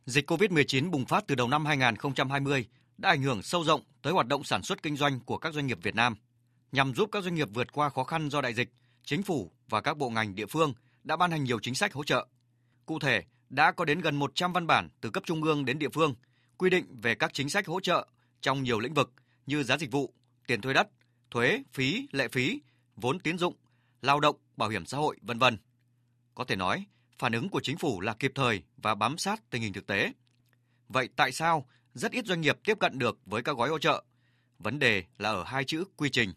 Dịch 0.06 0.32
COVID-19 0.32 0.92
bùng 0.92 1.06
phát 1.06 1.28
từ 1.28 1.36
đầu 1.36 1.48
năm 1.48 1.66
2020 1.66 2.66
đã 2.98 3.10
ảnh 3.10 3.22
hưởng 3.22 3.42
sâu 3.42 3.64
rộng 3.64 3.82
tới 4.02 4.14
hoạt 4.14 4.28
động 4.28 4.44
sản 4.44 4.64
xuất 4.64 4.84
kinh 4.84 4.98
doanh 4.98 5.20
của 5.20 5.38
các 5.38 5.54
doanh 5.54 5.68
nghiệp 5.68 5.80
Việt 5.84 5.96
Nam. 5.96 6.16
Nhằm 6.72 6.94
giúp 6.96 7.10
các 7.12 7.24
doanh 7.24 7.36
nghiệp 7.36 7.48
vượt 7.54 7.72
qua 7.74 7.90
khó 7.90 8.04
khăn 8.04 8.30
do 8.30 8.42
đại 8.42 8.54
dịch, 8.54 8.70
chính 9.04 9.24
phủ 9.24 9.52
và 9.70 9.82
các 9.82 9.98
bộ 9.98 10.10
ngành 10.10 10.36
địa 10.36 10.46
phương 10.46 10.74
đã 11.04 11.16
ban 11.16 11.32
hành 11.32 11.44
nhiều 11.44 11.60
chính 11.60 11.76
sách 11.76 11.94
hỗ 11.94 12.04
trợ. 12.04 12.28
Cụ 12.86 13.00
thể, 13.00 13.24
đã 13.52 13.72
có 13.72 13.86
đến 13.86 14.00
gần 14.00 14.16
100 14.16 14.54
văn 14.54 14.68
bản 14.68 14.90
từ 15.02 15.10
cấp 15.10 15.24
trung 15.26 15.44
ương 15.44 15.66
đến 15.66 15.80
địa 15.80 15.90
phương 15.90 16.16
quy 16.58 16.70
định 16.70 16.86
về 17.02 17.16
các 17.16 17.34
chính 17.34 17.50
sách 17.50 17.68
hỗ 17.68 17.80
trợ 17.80 18.08
trong 18.42 18.64
nhiều 18.64 18.80
lĩnh 18.80 18.94
vực 18.94 19.14
như 19.46 19.64
giá 19.64 19.78
dịch 19.78 19.92
vụ, 19.92 20.14
tiền 20.48 20.62
thuê 20.62 20.74
đất, 20.74 20.88
thuế, 21.32 21.64
phí, 21.74 22.08
lệ 22.12 22.28
phí, 22.28 22.62
vốn 22.96 23.20
tín 23.20 23.38
dụng, 23.38 23.56
lao 24.02 24.20
động, 24.20 24.36
bảo 24.58 24.70
hiểm 24.70 24.86
xã 24.86 24.98
hội, 24.98 25.18
vân 25.22 25.40
vân. 25.40 25.58
Có 26.36 26.44
thể 26.44 26.56
nói, 26.56 26.86
phản 27.18 27.32
ứng 27.32 27.50
của 27.50 27.60
chính 27.64 27.78
phủ 27.78 28.02
là 28.02 28.14
kịp 28.14 28.32
thời 28.36 28.64
và 28.78 28.96
bám 28.96 29.18
sát 29.18 29.50
tình 29.50 29.62
hình 29.62 29.74
thực 29.74 29.88
tế. 29.88 30.14
Vậy 30.90 31.10
tại 31.16 31.32
sao 31.32 31.66
rất 31.94 32.12
ít 32.12 32.26
doanh 32.26 32.42
nghiệp 32.42 32.58
tiếp 32.64 32.80
cận 32.80 33.00
được 33.00 33.20
với 33.26 33.42
các 33.42 33.58
gói 33.58 33.70
hỗ 33.70 33.80
trợ? 33.80 34.04
Vấn 34.60 34.80
đề 34.80 35.04
là 35.18 35.30
ở 35.30 35.44
hai 35.44 35.64
chữ 35.64 35.84
quy 35.96 36.10
trình. 36.10 36.34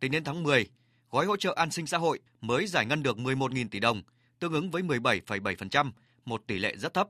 Tính 0.00 0.12
đến 0.12 0.24
tháng 0.24 0.42
10, 0.42 0.66
gói 1.10 1.26
hỗ 1.26 1.36
trợ 1.36 1.54
an 1.56 1.70
sinh 1.70 1.86
xã 1.86 1.98
hội 1.98 2.20
mới 2.40 2.66
giải 2.66 2.86
ngân 2.86 3.02
được 3.02 3.16
11.000 3.16 3.68
tỷ 3.68 3.80
đồng, 3.80 4.02
tương 4.38 4.52
ứng 4.52 4.70
với 4.70 4.82
17,7% 4.82 5.90
một 6.24 6.42
tỷ 6.46 6.58
lệ 6.58 6.74
rất 6.76 6.94
thấp. 6.94 7.08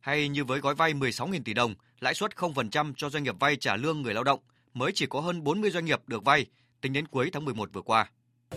Hay 0.00 0.28
như 0.28 0.44
với 0.44 0.60
gói 0.60 0.74
vay 0.74 0.94
16.000 0.94 1.40
tỷ 1.44 1.54
đồng, 1.54 1.74
lãi 2.00 2.14
suất 2.14 2.30
0% 2.36 2.92
cho 2.96 3.10
doanh 3.10 3.22
nghiệp 3.22 3.34
vay 3.40 3.56
trả 3.56 3.76
lương 3.76 4.02
người 4.02 4.14
lao 4.14 4.24
động, 4.24 4.40
mới 4.74 4.92
chỉ 4.94 5.06
có 5.06 5.20
hơn 5.20 5.44
40 5.44 5.70
doanh 5.70 5.84
nghiệp 5.84 6.00
được 6.06 6.24
vay 6.24 6.46
tính 6.80 6.92
đến 6.92 7.06
cuối 7.06 7.30
tháng 7.32 7.44
11 7.44 7.72
vừa 7.72 7.82
qua. 7.82 8.10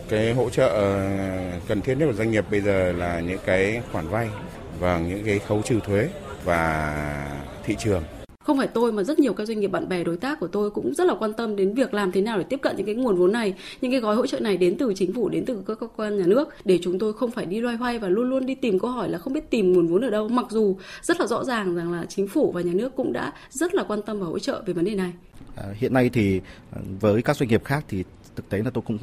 Cái 0.08 0.32
hỗ 0.32 0.50
trợ 0.50 0.68
ờ, 0.68 1.60
cần 1.68 1.80
thiết 1.80 1.94
nhất 1.94 2.06
của 2.06 2.12
doanh 2.12 2.30
nghiệp 2.30 2.44
bây 2.50 2.60
giờ 2.60 2.92
là 2.92 3.20
những 3.20 3.40
cái 3.46 3.82
khoản 3.92 4.08
vay 4.08 4.28
và 4.78 4.98
những 4.98 5.24
cái 5.24 5.38
khấu 5.38 5.62
trừ 5.62 5.80
thuế 5.84 6.08
và 6.44 7.50
thị 7.64 7.76
trường 7.78 8.02
không 8.50 8.58
phải 8.58 8.68
tôi 8.68 8.92
mà 8.92 9.02
rất 9.02 9.18
nhiều 9.18 9.34
các 9.34 9.44
doanh 9.44 9.60
nghiệp 9.60 9.66
bạn 9.66 9.88
bè 9.88 10.04
đối 10.04 10.16
tác 10.16 10.40
của 10.40 10.46
tôi 10.46 10.70
cũng 10.70 10.94
rất 10.94 11.06
là 11.06 11.14
quan 11.18 11.32
tâm 11.32 11.56
đến 11.56 11.74
việc 11.74 11.94
làm 11.94 12.12
thế 12.12 12.20
nào 12.20 12.38
để 12.38 12.44
tiếp 12.44 12.56
cận 12.62 12.76
những 12.76 12.86
cái 12.86 12.94
nguồn 12.94 13.16
vốn 13.16 13.32
này 13.32 13.54
những 13.80 13.90
cái 13.90 14.00
gói 14.00 14.16
hỗ 14.16 14.26
trợ 14.26 14.40
này 14.40 14.56
đến 14.56 14.76
từ 14.78 14.92
chính 14.96 15.12
phủ 15.12 15.28
đến 15.28 15.44
từ 15.46 15.62
các 15.66 15.80
cơ 15.80 15.86
quan 15.96 16.18
nhà 16.18 16.26
nước 16.26 16.48
để 16.64 16.78
chúng 16.82 16.98
tôi 16.98 17.12
không 17.12 17.30
phải 17.30 17.46
đi 17.46 17.60
loay 17.60 17.76
hoay 17.76 17.98
và 17.98 18.08
luôn 18.08 18.30
luôn 18.30 18.46
đi 18.46 18.54
tìm 18.54 18.78
câu 18.78 18.90
hỏi 18.90 19.08
là 19.08 19.18
không 19.18 19.32
biết 19.32 19.50
tìm 19.50 19.72
nguồn 19.72 19.86
vốn 19.86 20.04
ở 20.04 20.10
đâu. 20.10 20.28
Mặc 20.28 20.46
dù 20.50 20.76
rất 21.02 21.20
là 21.20 21.26
rõ 21.26 21.44
ràng 21.44 21.74
rằng 21.74 21.92
là 21.92 22.06
chính 22.08 22.28
phủ 22.28 22.52
và 22.52 22.60
nhà 22.60 22.72
nước 22.72 22.96
cũng 22.96 23.12
đã 23.12 23.32
rất 23.50 23.74
là 23.74 23.84
quan 23.88 24.02
tâm 24.02 24.20
và 24.20 24.26
hỗ 24.26 24.38
trợ 24.38 24.62
về 24.66 24.72
vấn 24.72 24.84
đề 24.84 24.94
này. 24.94 25.12
À, 25.56 25.64
hiện 25.74 25.94
nay 25.94 26.10
thì 26.12 26.40
à, 26.72 26.78
với 27.00 27.22
các 27.22 27.36
doanh 27.36 27.48
nghiệp 27.48 27.64
khác 27.64 27.84
thì 27.88 28.04
thực 28.36 28.48
tế 28.48 28.58
là 28.58 28.70
tôi 28.70 28.82
cũng 28.86 28.98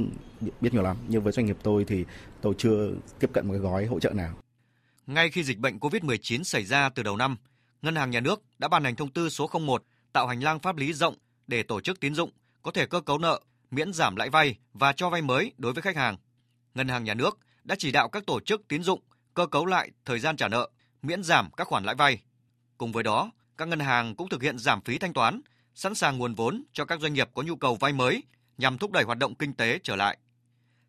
biết 0.62 0.74
nhiều 0.74 0.84
lắm 0.84 0.98
nhưng 1.08 1.24
với 1.24 1.34
doanh 1.34 1.46
nghiệp 1.46 1.58
tôi 1.64 1.86
thì 1.88 2.06
tôi 2.42 2.54
chưa 2.58 2.90
tiếp 3.20 3.30
cận 3.34 3.48
một 3.48 3.54
cái 3.54 3.62
gói 3.62 3.86
hỗ 3.86 4.00
trợ 4.00 4.10
nào. 4.10 4.34
Ngay 5.08 5.30
khi 5.30 5.44
dịch 5.44 5.60
bệnh 5.60 5.78
COVID-19 5.78 6.44
xảy 6.44 6.66
ra 6.66 6.90
từ 6.90 7.04
đầu 7.04 7.18
năm, 7.18 7.38
Ngân 7.82 7.96
hàng 7.96 8.12
Nhà 8.12 8.20
nước 8.20 8.44
đã 8.60 8.68
ban 8.68 8.84
hành 8.84 8.96
thông 8.96 9.12
tư 9.12 9.30
số 9.30 9.50
01 9.60 9.84
tạo 10.14 10.28
hành 10.28 10.44
lang 10.44 10.60
pháp 10.60 10.78
lý 10.78 10.94
rộng 10.94 11.16
để 11.48 11.64
tổ 11.64 11.82
chức 11.82 12.00
tín 12.00 12.16
dụng 12.16 12.32
có 12.62 12.72
thể 12.72 12.86
cơ 12.86 13.02
cấu 13.02 13.18
nợ, 13.18 13.42
miễn 13.72 13.94
giảm 13.94 14.16
lãi 14.16 14.30
vay 14.30 14.56
và 14.74 14.94
cho 14.94 15.10
vay 15.10 15.22
mới 15.22 15.54
đối 15.58 15.74
với 15.74 15.82
khách 15.82 15.96
hàng. 15.96 16.18
Ngân 16.74 16.88
hàng 16.88 17.04
Nhà 17.04 17.14
nước 17.14 17.40
đã 17.64 17.76
chỉ 17.80 17.92
đạo 17.92 18.10
các 18.10 18.26
tổ 18.26 18.40
chức 18.40 18.68
tín 18.68 18.84
dụng 18.84 19.02
cơ 19.34 19.46
cấu 19.46 19.66
lại 19.66 19.92
thời 20.06 20.20
gian 20.20 20.38
trả 20.38 20.48
nợ, 20.48 20.70
miễn 21.02 21.24
giảm 21.24 21.50
các 21.58 21.68
khoản 21.68 21.84
lãi 21.84 21.96
vay. 21.96 22.22
Cùng 22.78 22.92
với 22.92 23.04
đó, 23.04 23.32
các 23.58 23.68
ngân 23.68 23.80
hàng 23.80 24.16
cũng 24.16 24.30
thực 24.30 24.42
hiện 24.42 24.60
giảm 24.60 24.82
phí 24.82 24.98
thanh 24.98 25.14
toán, 25.14 25.42
sẵn 25.76 25.96
sàng 25.96 26.18
nguồn 26.18 26.36
vốn 26.36 26.64
cho 26.74 26.86
các 26.86 27.00
doanh 27.00 27.14
nghiệp 27.14 27.30
có 27.34 27.42
nhu 27.42 27.56
cầu 27.56 27.76
vay 27.76 27.94
mới 27.94 28.24
nhằm 28.58 28.78
thúc 28.78 28.92
đẩy 28.92 29.04
hoạt 29.04 29.18
động 29.18 29.36
kinh 29.36 29.54
tế 29.54 29.80
trở 29.84 29.96
lại. 29.96 30.18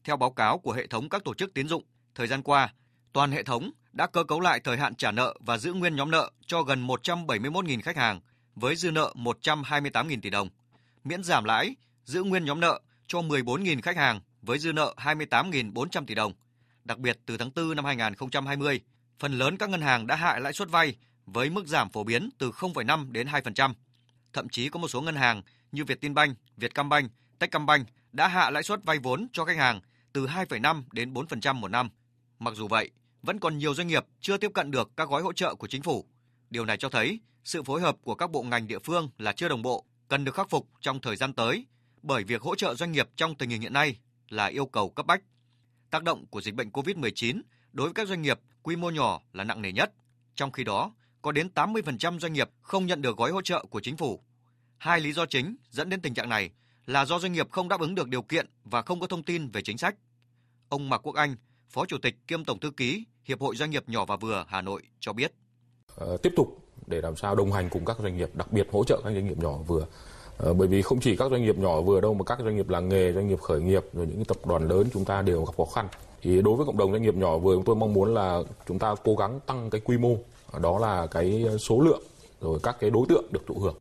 Theo 0.05 0.17
báo 0.17 0.31
cáo 0.31 0.59
của 0.59 0.73
hệ 0.73 0.87
thống 0.87 1.09
các 1.09 1.25
tổ 1.25 1.35
chức 1.35 1.55
tín 1.55 1.69
dụng, 1.69 1.85
thời 2.15 2.27
gian 2.27 2.43
qua, 2.43 2.75
toàn 3.13 3.33
hệ 3.33 3.43
thống 3.43 3.71
đã 3.99 4.07
cơ 4.07 4.25
cấu 4.25 4.41
lại 4.41 4.61
thời 4.61 4.77
hạn 4.77 4.95
trả 4.95 5.11
nợ 5.11 5.35
và 5.41 5.59
giữ 5.59 5.73
nguyên 5.73 5.97
nhóm 5.97 6.11
nợ 6.11 6.31
cho 6.47 6.63
gần 6.63 6.87
171.000 6.87 7.81
khách 7.83 7.97
hàng 7.97 8.21
với 8.55 8.77
dư 8.77 8.91
nợ 8.91 9.13
128.000 9.17 10.21
tỷ 10.21 10.31
đồng, 10.31 10.49
miễn 11.05 11.23
giảm 11.23 11.45
lãi, 11.45 11.77
giữ 12.05 12.23
nguyên 12.23 12.45
nhóm 12.45 12.61
nợ 12.61 12.81
cho 13.07 13.19
14.000 13.19 13.81
khách 13.83 13.97
hàng 13.97 14.21
với 14.43 14.59
dư 14.59 14.73
nợ 14.73 14.95
28.400 14.97 16.05
tỷ 16.07 16.15
đồng. 16.15 16.33
Đặc 16.85 16.99
biệt 16.99 17.19
từ 17.27 17.37
tháng 17.37 17.51
4 17.57 17.77
năm 17.77 17.85
2020, 17.85 18.81
phần 19.19 19.33
lớn 19.33 19.57
các 19.57 19.71
ngân 19.71 19.81
hàng 19.81 20.07
đã 20.07 20.17
hạ 20.17 20.39
lãi 20.39 20.53
suất 20.53 20.71
vay 20.71 20.97
với 21.27 21.51
mức 21.51 21.67
giảm 21.67 21.91
phổ 21.91 22.05
biến 22.05 22.31
từ 22.39 22.51
0,5 22.51 23.13
đến 23.13 23.27
2%. 23.27 23.75
Thậm 24.33 24.49
chí 24.49 24.69
có 24.69 24.79
một 24.79 24.89
số 24.89 25.01
ngân 25.01 25.17
hàng 25.17 25.43
như 25.73 25.85
Vietinbank, 25.85 26.39
Vietcombank, 26.57 27.11
Techcombank 27.39 27.89
đã 28.13 28.29
hạ 28.29 28.51
lãi 28.51 28.63
suất 28.63 28.85
vay 28.85 28.99
vốn 28.99 29.27
cho 29.33 29.45
khách 29.45 29.57
hàng 29.57 29.81
từ 30.13 30.27
2,5 30.27 30.83
đến 30.93 31.15
4% 31.15 31.55
một 31.55 31.69
năm. 31.69 31.89
Mặc 32.39 32.55
dù 32.55 32.69
vậy, 32.69 32.91
vẫn 33.23 33.41
còn 33.41 33.59
nhiều 33.59 33.75
doanh 33.75 33.89
nghiệp 33.89 34.05
chưa 34.21 34.37
tiếp 34.37 34.51
cận 34.55 34.71
được 34.71 34.91
các 34.97 35.09
gói 35.09 35.23
hỗ 35.23 35.33
trợ 35.33 35.55
của 35.55 35.67
chính 35.67 35.83
phủ. 35.83 36.05
Điều 36.51 36.65
này 36.65 36.77
cho 36.77 36.89
thấy 36.89 37.21
sự 37.45 37.63
phối 37.63 37.81
hợp 37.81 37.97
của 38.03 38.15
các 38.15 38.31
bộ 38.31 38.43
ngành 38.43 38.67
địa 38.67 38.79
phương 38.79 39.11
là 39.19 39.33
chưa 39.33 39.49
đồng 39.49 39.63
bộ, 39.63 39.85
cần 40.09 40.25
được 40.25 40.35
khắc 40.35 40.51
phục 40.51 40.69
trong 40.81 41.01
thời 41.01 41.17
gian 41.17 41.33
tới, 41.33 41.67
bởi 42.03 42.25
việc 42.25 42.43
hỗ 42.43 42.55
trợ 42.55 42.75
doanh 42.75 42.93
nghiệp 42.93 43.09
trong 43.17 43.35
tình 43.35 43.51
hình 43.51 43.61
hiện 43.61 43.73
nay 43.73 43.97
là 44.29 44.47
yêu 44.47 44.67
cầu 44.67 44.91
cấp 44.91 45.07
bách. 45.07 45.23
Tác 45.91 46.03
động 46.03 46.27
của 46.27 46.41
dịch 46.41 46.55
bệnh 46.55 46.71
COVID-19 46.71 47.41
đối 47.73 47.87
với 47.87 47.95
các 47.95 48.09
doanh 48.09 48.23
nghiệp 48.23 48.41
quy 48.63 48.77
mô 48.77 48.91
nhỏ 48.91 49.21
là 49.33 49.45
nặng 49.45 49.63
nề 49.63 49.73
nhất. 49.73 49.93
Trong 50.35 50.53
khi 50.53 50.65
đó, 50.65 50.93
có 51.23 51.33
đến 51.33 51.49
80% 51.55 52.19
doanh 52.19 52.33
nghiệp 52.33 52.51
không 52.61 52.87
nhận 52.87 53.03
được 53.03 53.17
gói 53.17 53.31
hỗ 53.31 53.43
trợ 53.43 53.65
của 53.71 53.81
chính 53.81 53.97
phủ. 53.97 54.23
Hai 54.79 55.01
lý 55.01 55.13
do 55.13 55.27
chính 55.27 55.57
dẫn 55.71 55.89
đến 55.89 56.01
tình 56.01 56.15
trạng 56.15 56.29
này 56.29 56.51
là 56.87 57.05
do 57.05 57.19
doanh 57.19 57.33
nghiệp 57.33 57.51
không 57.51 57.69
đáp 57.69 57.81
ứng 57.81 57.95
được 57.95 58.09
điều 58.09 58.23
kiện 58.23 58.47
và 58.65 58.83
không 58.83 59.01
có 59.01 59.07
thông 59.07 59.23
tin 59.23 59.51
về 59.51 59.63
chính 59.63 59.79
sách. 59.79 59.95
Ông 60.69 60.89
Mạc 60.89 60.99
Quốc 60.99 61.15
Anh, 61.15 61.37
Phó 61.69 61.87
Chủ 61.87 61.99
tịch 61.99 62.15
kiêm 62.27 62.45
Tổng 62.45 62.61
Thư 62.61 62.71
ký 62.71 63.05
Hiệp 63.25 63.41
hội 63.41 63.57
Doanh 63.57 63.71
nghiệp 63.71 63.85
nhỏ 63.87 64.05
và 64.05 64.17
vừa 64.17 64.45
Hà 64.49 64.61
Nội 64.61 64.83
cho 65.01 65.13
biết. 65.13 65.33
Ờ, 65.95 66.17
tiếp 66.17 66.33
tục 66.37 66.59
để 66.87 67.01
làm 67.01 67.17
sao 67.17 67.35
đồng 67.35 67.53
hành 67.53 67.69
cùng 67.71 67.85
các 67.85 67.97
doanh 68.03 68.17
nghiệp, 68.17 68.31
đặc 68.35 68.53
biệt 68.53 68.69
hỗ 68.73 68.85
trợ 68.85 69.01
các 69.05 69.11
doanh 69.15 69.27
nghiệp 69.27 69.39
nhỏ 69.39 69.57
vừa. 69.67 69.87
Ờ, 70.37 70.55
bởi 70.55 70.69
vì 70.69 70.83
không 70.83 71.01
chỉ 71.01 71.17
các 71.17 71.31
doanh 71.31 71.43
nghiệp 71.43 71.59
nhỏ 71.59 71.81
vừa 71.81 72.01
đâu 72.01 72.15
mà 72.15 72.25
các 72.25 72.39
doanh 72.45 72.57
nghiệp 72.57 72.69
làng 72.69 72.89
nghề, 72.89 73.13
doanh 73.13 73.29
nghiệp 73.29 73.41
khởi 73.41 73.61
nghiệp 73.61 73.83
rồi 73.93 74.07
những 74.07 74.25
tập 74.25 74.37
đoàn 74.47 74.69
lớn 74.69 74.87
chúng 74.93 75.05
ta 75.05 75.23
đều 75.23 75.45
gặp 75.45 75.53
khó 75.57 75.65
khăn. 75.65 75.89
Thì 76.23 76.43
đối 76.43 76.57
với 76.57 76.67
cộng 76.67 76.79
đồng 76.79 76.93
doanh 76.93 77.03
nghiệp 77.03 77.15
nhỏ 77.15 77.39
vừa 77.39 77.55
chúng 77.55 77.65
tôi 77.65 77.77
mong 77.77 77.95
muốn 77.95 78.15
là 78.15 78.41
chúng 78.69 78.79
ta 78.79 78.95
cố 79.05 79.17
gắng 79.17 79.41
tăng 79.47 79.71
cái 79.71 79.81
quy 79.85 79.99
mô, 79.99 80.17
đó 80.61 80.79
là 80.79 81.07
cái 81.07 81.45
số 81.61 81.81
lượng 81.81 82.03
rồi 82.41 82.61
các 82.63 82.77
cái 82.81 82.91
đối 82.91 83.07
tượng 83.09 83.25
được 83.33 83.47
thụ 83.47 83.59
hưởng. 83.59 83.79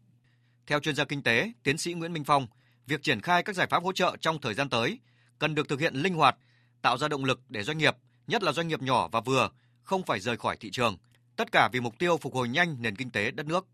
Theo 0.67 0.79
chuyên 0.79 0.95
gia 0.95 1.05
kinh 1.05 1.21
tế, 1.23 1.51
tiến 1.63 1.77
sĩ 1.77 1.93
Nguyễn 1.93 2.13
Minh 2.13 2.23
Phong, 2.23 2.47
việc 2.87 3.03
triển 3.03 3.21
khai 3.21 3.43
các 3.43 3.55
giải 3.55 3.67
pháp 3.67 3.83
hỗ 3.83 3.91
trợ 3.91 4.15
trong 4.21 4.41
thời 4.41 4.53
gian 4.53 4.69
tới 4.69 4.99
cần 5.39 5.55
được 5.55 5.69
thực 5.69 5.79
hiện 5.79 5.93
linh 5.93 6.13
hoạt, 6.13 6.37
tạo 6.81 6.97
ra 6.97 7.07
động 7.07 7.25
lực 7.25 7.41
để 7.49 7.63
doanh 7.63 7.77
nghiệp, 7.77 7.95
nhất 8.27 8.43
là 8.43 8.51
doanh 8.51 8.67
nghiệp 8.67 8.81
nhỏ 8.81 9.07
và 9.11 9.21
vừa, 9.21 9.49
không 9.83 10.03
phải 10.03 10.19
rời 10.19 10.37
khỏi 10.37 10.57
thị 10.59 10.71
trường, 10.71 10.97
tất 11.35 11.51
cả 11.51 11.69
vì 11.71 11.79
mục 11.79 11.93
tiêu 11.99 12.17
phục 12.17 12.33
hồi 12.33 12.49
nhanh 12.49 12.75
nền 12.79 12.95
kinh 12.95 13.09
tế 13.09 13.31
đất 13.31 13.45
nước. 13.45 13.67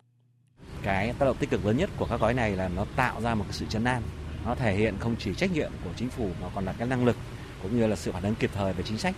Cái 0.83 1.13
tác 1.19 1.25
động 1.25 1.37
tích 1.37 1.49
cực 1.49 1.65
lớn 1.65 1.77
nhất 1.77 1.89
của 1.97 2.05
các 2.05 2.19
gói 2.19 2.33
này 2.33 2.55
là 2.55 2.67
nó 2.67 2.85
tạo 2.95 3.21
ra 3.21 3.35
một 3.35 3.43
cái 3.47 3.53
sự 3.53 3.65
chấn 3.69 3.83
an, 3.83 4.01
nó 4.45 4.55
thể 4.55 4.75
hiện 4.75 4.97
không 4.99 5.15
chỉ 5.19 5.33
trách 5.33 5.51
nhiệm 5.53 5.71
của 5.83 5.91
chính 5.95 6.09
phủ 6.09 6.29
mà 6.41 6.47
còn 6.55 6.65
là 6.65 6.73
cái 6.73 6.87
năng 6.87 7.05
lực 7.05 7.15
cũng 7.63 7.77
như 7.77 7.87
là 7.87 7.95
sự 7.95 8.11
phản 8.11 8.23
ứng 8.23 8.35
kịp 8.35 8.51
thời 8.53 8.73
về 8.73 8.83
chính 8.83 8.97
sách 8.97 9.15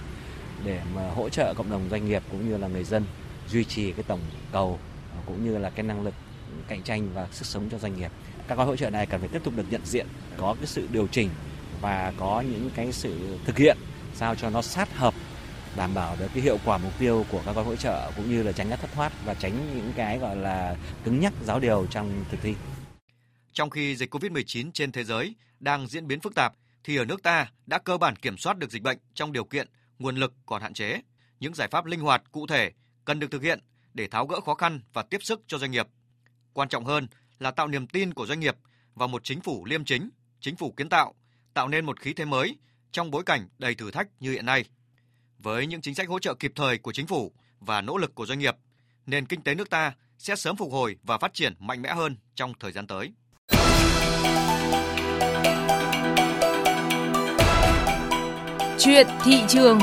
để 0.63 0.81
mà 0.95 1.09
hỗ 1.09 1.29
trợ 1.29 1.53
cộng 1.57 1.69
đồng 1.69 1.89
doanh 1.89 2.05
nghiệp 2.07 2.23
cũng 2.31 2.49
như 2.49 2.57
là 2.57 2.67
người 2.67 2.83
dân 2.83 3.05
duy 3.47 3.63
trì 3.63 3.91
cái 3.91 4.03
tổng 4.07 4.21
cầu 4.51 4.79
cũng 5.25 5.45
như 5.45 5.57
là 5.57 5.69
cái 5.69 5.83
năng 5.83 6.03
lực 6.03 6.13
cạnh 6.67 6.83
tranh 6.83 7.09
và 7.13 7.27
sức 7.31 7.45
sống 7.45 7.69
cho 7.69 7.77
doanh 7.77 7.97
nghiệp. 7.97 8.11
Các 8.47 8.57
gói 8.57 8.67
hỗ 8.67 8.75
trợ 8.75 8.89
này 8.89 9.05
cần 9.05 9.19
phải 9.19 9.29
tiếp 9.29 9.41
tục 9.43 9.53
được 9.57 9.65
nhận 9.69 9.81
diện, 9.85 10.07
có 10.37 10.55
cái 10.57 10.67
sự 10.67 10.87
điều 10.91 11.07
chỉnh 11.07 11.29
và 11.81 12.13
có 12.17 12.41
những 12.41 12.69
cái 12.75 12.91
sự 12.91 13.37
thực 13.45 13.57
hiện 13.57 13.77
sao 14.13 14.35
cho 14.35 14.49
nó 14.49 14.61
sát 14.61 14.97
hợp 14.97 15.13
đảm 15.75 15.93
bảo 15.93 16.15
được 16.19 16.27
cái 16.33 16.43
hiệu 16.43 16.57
quả 16.65 16.77
mục 16.77 16.93
tiêu 16.99 17.25
của 17.31 17.41
các 17.45 17.55
gói 17.55 17.65
hỗ 17.65 17.75
trợ 17.75 18.11
cũng 18.15 18.29
như 18.29 18.43
là 18.43 18.51
tránh 18.51 18.69
các 18.69 18.79
thất 18.79 18.89
thoát 18.93 19.13
và 19.25 19.33
tránh 19.33 19.75
những 19.75 19.93
cái 19.95 20.17
gọi 20.17 20.35
là 20.35 20.75
cứng 21.03 21.19
nhắc 21.19 21.33
giáo 21.43 21.59
điều 21.59 21.87
trong 21.89 22.25
thực 22.31 22.41
thi. 22.41 22.55
Trong 23.53 23.69
khi 23.69 23.95
dịch 23.95 24.15
COVID-19 24.15 24.71
trên 24.73 24.91
thế 24.91 25.03
giới 25.03 25.35
đang 25.59 25.87
diễn 25.87 26.07
biến 26.07 26.19
phức 26.19 26.35
tạp 26.35 26.53
thì 26.83 26.95
ở 26.97 27.05
nước 27.05 27.23
ta 27.23 27.51
đã 27.65 27.77
cơ 27.77 27.97
bản 27.97 28.15
kiểm 28.15 28.37
soát 28.37 28.57
được 28.57 28.71
dịch 28.71 28.83
bệnh 28.83 28.97
trong 29.13 29.31
điều 29.31 29.43
kiện 29.43 29.67
nguồn 29.99 30.15
lực 30.15 30.33
còn 30.45 30.61
hạn 30.61 30.73
chế. 30.73 31.01
Những 31.39 31.53
giải 31.53 31.67
pháp 31.71 31.85
linh 31.85 31.99
hoạt 31.99 32.23
cụ 32.31 32.47
thể 32.47 32.71
cần 33.05 33.19
được 33.19 33.31
thực 33.31 33.43
hiện 33.43 33.59
để 33.93 34.07
tháo 34.07 34.27
gỡ 34.27 34.39
khó 34.41 34.53
khăn 34.53 34.79
và 34.93 35.03
tiếp 35.03 35.23
sức 35.23 35.41
cho 35.47 35.57
doanh 35.57 35.71
nghiệp. 35.71 35.87
Quan 36.53 36.69
trọng 36.69 36.85
hơn 36.85 37.07
là 37.39 37.51
tạo 37.51 37.67
niềm 37.67 37.87
tin 37.87 38.13
của 38.13 38.25
doanh 38.25 38.39
nghiệp 38.39 38.55
vào 38.95 39.07
một 39.07 39.23
chính 39.23 39.41
phủ 39.41 39.65
liêm 39.65 39.85
chính, 39.85 40.09
chính 40.39 40.55
phủ 40.55 40.73
kiến 40.77 40.89
tạo, 40.89 41.13
tạo 41.55 41.67
nên 41.67 41.85
một 41.85 41.99
khí 41.99 42.13
thế 42.13 42.25
mới 42.25 42.57
trong 42.91 43.11
bối 43.11 43.23
cảnh 43.23 43.47
đầy 43.57 43.75
thử 43.75 43.91
thách 43.91 44.07
như 44.19 44.31
hiện 44.31 44.45
nay. 44.45 44.65
Với 45.39 45.67
những 45.67 45.81
chính 45.81 45.95
sách 45.95 46.07
hỗ 46.07 46.19
trợ 46.19 46.33
kịp 46.33 46.51
thời 46.55 46.77
của 46.77 46.93
chính 46.93 47.07
phủ 47.07 47.31
và 47.59 47.81
nỗ 47.81 47.97
lực 47.97 48.15
của 48.15 48.25
doanh 48.25 48.39
nghiệp, 48.39 48.55
nền 49.05 49.25
kinh 49.25 49.41
tế 49.41 49.55
nước 49.55 49.69
ta 49.69 49.93
sẽ 50.17 50.35
sớm 50.35 50.55
phục 50.55 50.71
hồi 50.71 50.97
và 51.03 51.17
phát 51.17 51.33
triển 51.33 51.53
mạnh 51.59 51.81
mẽ 51.81 51.93
hơn 51.93 52.17
trong 52.35 52.53
thời 52.59 52.71
gian 52.71 52.87
tới. 52.87 53.11
Chuyện 58.79 59.07
thị 59.23 59.43
trường 59.47 59.79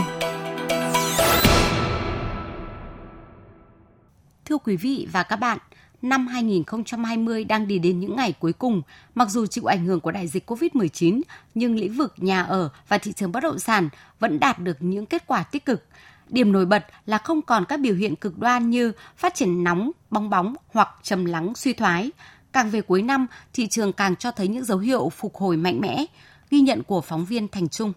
Thưa 4.45 4.59
quý 4.59 4.77
vị 4.77 5.09
và 5.13 5.23
các 5.23 5.37
bạn, 5.37 5.59
năm 6.03 6.27
2020 6.27 7.45
đang 7.45 7.69
đi 7.69 7.79
đến 7.79 8.01
những 8.01 8.17
ngày 8.17 8.33
cuối 8.33 8.53
cùng. 8.53 8.83
Mặc 9.15 9.29
dù 9.31 9.47
chịu 9.47 9.65
ảnh 9.65 9.85
hưởng 9.85 10.01
của 10.01 10.11
đại 10.11 10.29
dịch 10.29 10.51
COVID-19, 10.51 11.21
nhưng 11.55 11.75
lĩnh 11.75 11.93
vực 11.93 12.15
nhà 12.17 12.43
ở 12.43 12.71
và 12.89 12.99
thị 12.99 13.13
trường 13.13 13.33
bất 13.33 13.41
động 13.41 13.59
sản 13.59 13.89
vẫn 14.21 14.41
đạt 14.41 14.59
được 14.59 14.77
những 14.81 15.07
kết 15.07 15.27
quả 15.27 15.43
tích 15.43 15.65
cực. 15.65 15.85
Điểm 16.29 16.53
nổi 16.53 16.67
bật 16.67 16.87
là 17.07 17.19
không 17.19 17.43
còn 17.43 17.65
các 17.69 17.81
biểu 17.81 17.95
hiện 17.95 18.17
cực 18.17 18.39
đoan 18.39 18.71
như 18.71 18.93
phát 19.17 19.35
triển 19.35 19.65
nóng, 19.65 19.91
bong 20.11 20.31
bóng 20.31 20.55
hoặc 20.69 20.89
trầm 21.03 21.25
lắng 21.25 21.55
suy 21.55 21.73
thoái. 21.73 22.11
Càng 22.53 22.71
về 22.71 22.81
cuối 22.81 23.03
năm, 23.03 23.27
thị 23.53 23.67
trường 23.67 23.93
càng 23.93 24.17
cho 24.17 24.31
thấy 24.31 24.49
những 24.49 24.65
dấu 24.65 24.79
hiệu 24.79 25.09
phục 25.09 25.37
hồi 25.37 25.57
mạnh 25.57 25.81
mẽ, 25.81 26.05
ghi 26.51 26.61
nhận 26.61 26.83
của 26.83 27.01
phóng 27.01 27.25
viên 27.25 27.49
Thành 27.49 27.69
Trung. 27.69 27.93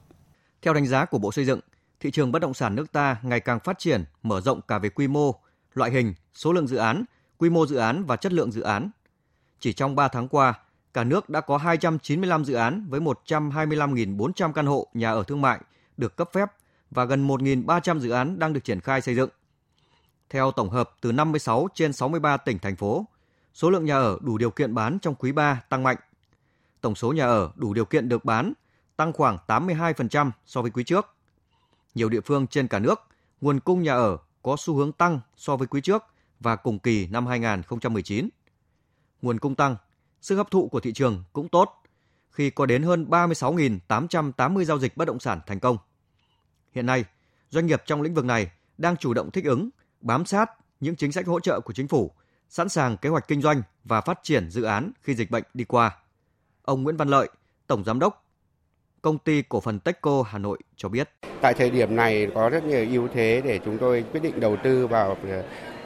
Theo 0.61 0.73
đánh 0.73 0.87
giá 0.87 1.05
của 1.05 1.17
Bộ 1.17 1.31
Xây 1.31 1.45
dựng, 1.45 1.59
thị 1.99 2.11
trường 2.11 2.31
bất 2.31 2.39
động 2.39 2.53
sản 2.53 2.75
nước 2.75 2.91
ta 2.91 3.17
ngày 3.21 3.39
càng 3.39 3.59
phát 3.59 3.79
triển, 3.79 4.03
mở 4.23 4.41
rộng 4.41 4.61
cả 4.61 4.77
về 4.79 4.89
quy 4.89 5.07
mô, 5.07 5.35
loại 5.73 5.91
hình, 5.91 6.13
số 6.33 6.53
lượng 6.53 6.67
dự 6.67 6.77
án, 6.77 7.05
quy 7.37 7.49
mô 7.49 7.65
dự 7.65 7.75
án 7.75 8.05
và 8.05 8.15
chất 8.15 8.33
lượng 8.33 8.51
dự 8.51 8.61
án. 8.61 8.89
Chỉ 9.59 9.73
trong 9.73 9.95
3 9.95 10.07
tháng 10.07 10.27
qua, 10.27 10.53
cả 10.93 11.03
nước 11.03 11.29
đã 11.29 11.41
có 11.41 11.57
295 11.57 12.45
dự 12.45 12.53
án 12.53 12.85
với 12.89 12.99
125.400 12.99 14.53
căn 14.53 14.65
hộ 14.65 14.87
nhà 14.93 15.11
ở 15.11 15.23
thương 15.23 15.41
mại 15.41 15.59
được 15.97 16.15
cấp 16.15 16.29
phép 16.33 16.51
và 16.91 17.05
gần 17.05 17.27
1.300 17.27 17.99
dự 17.99 18.09
án 18.09 18.39
đang 18.39 18.53
được 18.53 18.63
triển 18.63 18.81
khai 18.81 19.01
xây 19.01 19.15
dựng. 19.15 19.29
Theo 20.29 20.51
tổng 20.51 20.69
hợp 20.69 20.89
từ 21.01 21.11
56 21.11 21.67
trên 21.73 21.93
63 21.93 22.37
tỉnh 22.37 22.59
thành 22.59 22.75
phố, 22.75 23.05
số 23.53 23.69
lượng 23.69 23.85
nhà 23.85 23.95
ở 23.95 24.19
đủ 24.21 24.37
điều 24.37 24.51
kiện 24.51 24.73
bán 24.73 24.99
trong 24.99 25.15
quý 25.15 25.31
3 25.31 25.61
tăng 25.69 25.83
mạnh. 25.83 25.97
Tổng 26.81 26.95
số 26.95 27.13
nhà 27.13 27.25
ở 27.25 27.51
đủ 27.55 27.73
điều 27.73 27.85
kiện 27.85 28.09
được 28.09 28.25
bán 28.25 28.53
tăng 28.97 29.13
khoảng 29.13 29.37
82% 29.47 30.31
so 30.45 30.61
với 30.61 30.71
quý 30.71 30.83
trước. 30.83 31.15
Nhiều 31.95 32.09
địa 32.09 32.21
phương 32.21 32.47
trên 32.47 32.67
cả 32.67 32.79
nước, 32.79 33.01
nguồn 33.41 33.59
cung 33.59 33.83
nhà 33.83 33.93
ở 33.93 34.17
có 34.41 34.55
xu 34.59 34.75
hướng 34.75 34.91
tăng 34.91 35.19
so 35.35 35.57
với 35.57 35.67
quý 35.67 35.81
trước 35.81 36.03
và 36.39 36.55
cùng 36.55 36.79
kỳ 36.79 37.07
năm 37.07 37.27
2019. 37.27 38.29
Nguồn 39.21 39.39
cung 39.39 39.55
tăng, 39.55 39.75
sức 40.21 40.35
hấp 40.35 40.51
thụ 40.51 40.67
của 40.67 40.79
thị 40.79 40.93
trường 40.93 41.23
cũng 41.33 41.49
tốt 41.49 41.81
khi 42.31 42.49
có 42.49 42.65
đến 42.65 42.83
hơn 42.83 43.05
36.880 43.09 44.63
giao 44.63 44.79
dịch 44.79 44.97
bất 44.97 45.05
động 45.05 45.19
sản 45.19 45.39
thành 45.47 45.59
công. 45.59 45.77
Hiện 46.73 46.85
nay, 46.85 47.05
doanh 47.49 47.65
nghiệp 47.65 47.83
trong 47.85 48.01
lĩnh 48.01 48.13
vực 48.13 48.25
này 48.25 48.51
đang 48.77 48.97
chủ 48.97 49.13
động 49.13 49.31
thích 49.31 49.45
ứng, 49.45 49.69
bám 50.01 50.25
sát 50.25 50.51
những 50.79 50.95
chính 50.95 51.11
sách 51.11 51.27
hỗ 51.27 51.39
trợ 51.39 51.59
của 51.59 51.73
chính 51.73 51.87
phủ, 51.87 52.11
sẵn 52.49 52.69
sàng 52.69 52.97
kế 52.97 53.09
hoạch 53.09 53.27
kinh 53.27 53.41
doanh 53.41 53.61
và 53.83 54.01
phát 54.01 54.19
triển 54.23 54.49
dự 54.49 54.63
án 54.63 54.91
khi 55.01 55.15
dịch 55.15 55.31
bệnh 55.31 55.43
đi 55.53 55.63
qua. 55.63 55.97
Ông 56.61 56.83
Nguyễn 56.83 56.97
Văn 56.97 57.07
Lợi, 57.07 57.29
Tổng 57.67 57.83
Giám 57.83 57.99
đốc 57.99 58.24
Công 59.05 59.17
ty 59.17 59.41
Cổ 59.49 59.59
phần 59.59 59.79
Techco 59.79 60.23
Hà 60.27 60.37
Nội 60.39 60.57
cho 60.75 60.89
biết. 60.89 61.09
Tại 61.41 61.53
thời 61.53 61.69
điểm 61.69 61.95
này 61.95 62.27
có 62.35 62.49
rất 62.49 62.63
nhiều 62.63 62.85
ưu 62.91 63.07
thế 63.13 63.41
để 63.45 63.59
chúng 63.65 63.77
tôi 63.77 64.05
quyết 64.11 64.23
định 64.23 64.39
đầu 64.39 64.55
tư 64.55 64.87
vào 64.87 65.17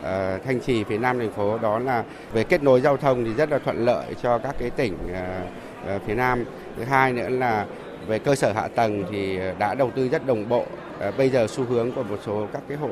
ờ, 0.02 0.40
Thanh 0.46 0.60
Trì 0.60 0.84
phía 0.84 0.98
nam 0.98 1.20
thành 1.20 1.32
phố 1.32 1.58
đó 1.58 1.80
là 1.80 2.04
về 2.34 2.44
kết 2.44 2.64
nối 2.64 2.82
giao 2.82 2.98
thông 2.98 3.26
thì 3.26 3.34
rất 3.34 3.52
là 3.52 3.60
thuận 3.60 3.86
lợi 3.86 4.16
cho 4.24 4.38
các 4.38 4.56
cái 4.60 4.70
tỉnh 4.70 4.98
ờ, 5.14 5.42
ờ, 5.86 6.00
phía 6.08 6.16
nam. 6.16 6.46
Thứ 6.78 6.84
hai 6.84 7.14
nữa 7.14 7.30
là 7.30 7.66
về 8.08 8.20
cơ 8.20 8.36
sở 8.36 8.52
hạ 8.52 8.68
tầng 8.68 9.04
thì 9.12 9.40
đã 9.60 9.76
đầu 9.76 9.92
tư 9.96 10.10
rất 10.10 10.26
đồng 10.26 10.50
bộ. 10.50 10.66
Bây 11.18 11.30
giờ 11.30 11.48
xu 11.48 11.64
hướng 11.64 11.92
của 11.92 12.04
một 12.04 12.20
số 12.26 12.48
các 12.54 12.62
cái 12.68 12.78
hộ 12.78 12.90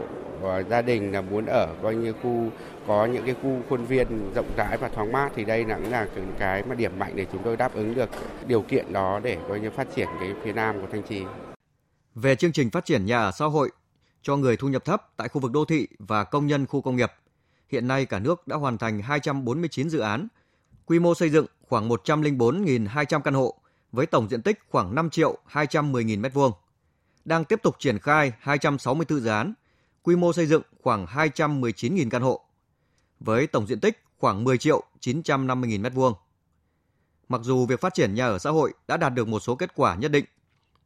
gia 0.69 0.81
đình 0.81 1.11
là 1.11 1.21
muốn 1.21 1.45
ở 1.45 1.75
coi 1.81 1.95
như 1.95 2.13
khu 2.13 2.49
có 2.87 3.05
những 3.05 3.25
cái 3.25 3.35
khu 3.41 3.61
khuôn 3.69 3.85
viên 3.85 4.33
rộng 4.35 4.51
rãi 4.57 4.77
và 4.77 4.89
thoáng 4.89 5.11
mát 5.11 5.29
thì 5.35 5.45
đây 5.45 5.63
cũng 5.63 5.91
là 5.91 6.07
cái 6.39 6.63
mà 6.63 6.75
điểm 6.75 6.99
mạnh 6.99 7.13
để 7.15 7.25
chúng 7.31 7.43
tôi 7.43 7.57
đáp 7.57 7.73
ứng 7.73 7.95
được 7.95 8.09
điều 8.47 8.61
kiện 8.61 8.93
đó 8.93 9.19
để 9.23 9.37
coi 9.49 9.59
như 9.59 9.69
phát 9.69 9.87
triển 9.95 10.07
cái 10.19 10.33
phía 10.43 10.53
nam 10.53 10.81
của 10.81 10.87
Thanh 10.91 11.03
Trì. 11.03 11.23
Về 12.15 12.35
chương 12.35 12.51
trình 12.51 12.69
phát 12.69 12.85
triển 12.85 13.05
nhà 13.05 13.19
ở 13.19 13.31
xã 13.31 13.45
hội 13.45 13.71
cho 14.21 14.35
người 14.35 14.57
thu 14.57 14.67
nhập 14.67 14.85
thấp 14.85 15.09
tại 15.17 15.27
khu 15.27 15.41
vực 15.41 15.51
đô 15.51 15.65
thị 15.65 15.87
và 15.99 16.23
công 16.23 16.47
nhân 16.47 16.65
khu 16.65 16.81
công 16.81 16.95
nghiệp. 16.95 17.11
Hiện 17.69 17.87
nay 17.87 18.05
cả 18.05 18.19
nước 18.19 18.47
đã 18.47 18.55
hoàn 18.55 18.77
thành 18.77 19.01
249 19.01 19.89
dự 19.89 19.99
án, 19.99 20.27
quy 20.85 20.99
mô 20.99 21.15
xây 21.15 21.29
dựng 21.29 21.45
khoảng 21.67 21.89
104.200 21.89 23.21
căn 23.21 23.33
hộ 23.33 23.55
với 23.91 24.05
tổng 24.05 24.29
diện 24.29 24.41
tích 24.41 24.59
khoảng 24.69 24.95
5 24.95 25.09
triệu 25.09 25.37
210.000 25.51 26.21
m2. 26.21 26.51
Đang 27.25 27.45
tiếp 27.45 27.59
tục 27.63 27.75
triển 27.79 27.99
khai 27.99 28.31
264 28.39 29.19
dự 29.19 29.29
án, 29.29 29.53
quy 30.07 30.15
mô 30.15 30.33
xây 30.33 30.45
dựng 30.45 30.61
khoảng 30.83 31.05
219.000 31.05 32.09
căn 32.09 32.21
hộ 32.21 32.41
với 33.19 33.47
tổng 33.47 33.67
diện 33.67 33.79
tích 33.79 34.03
khoảng 34.17 34.43
10 34.43 34.57
triệu 34.57 34.83
950.000 35.01 35.81
m2. 35.81 36.13
Mặc 37.29 37.41
dù 37.43 37.65
việc 37.65 37.81
phát 37.81 37.93
triển 37.93 38.15
nhà 38.15 38.27
ở 38.27 38.39
xã 38.39 38.49
hội 38.49 38.73
đã 38.87 38.97
đạt 38.97 39.13
được 39.13 39.27
một 39.27 39.39
số 39.39 39.55
kết 39.55 39.75
quả 39.75 39.95
nhất 39.95 40.11
định, 40.11 40.25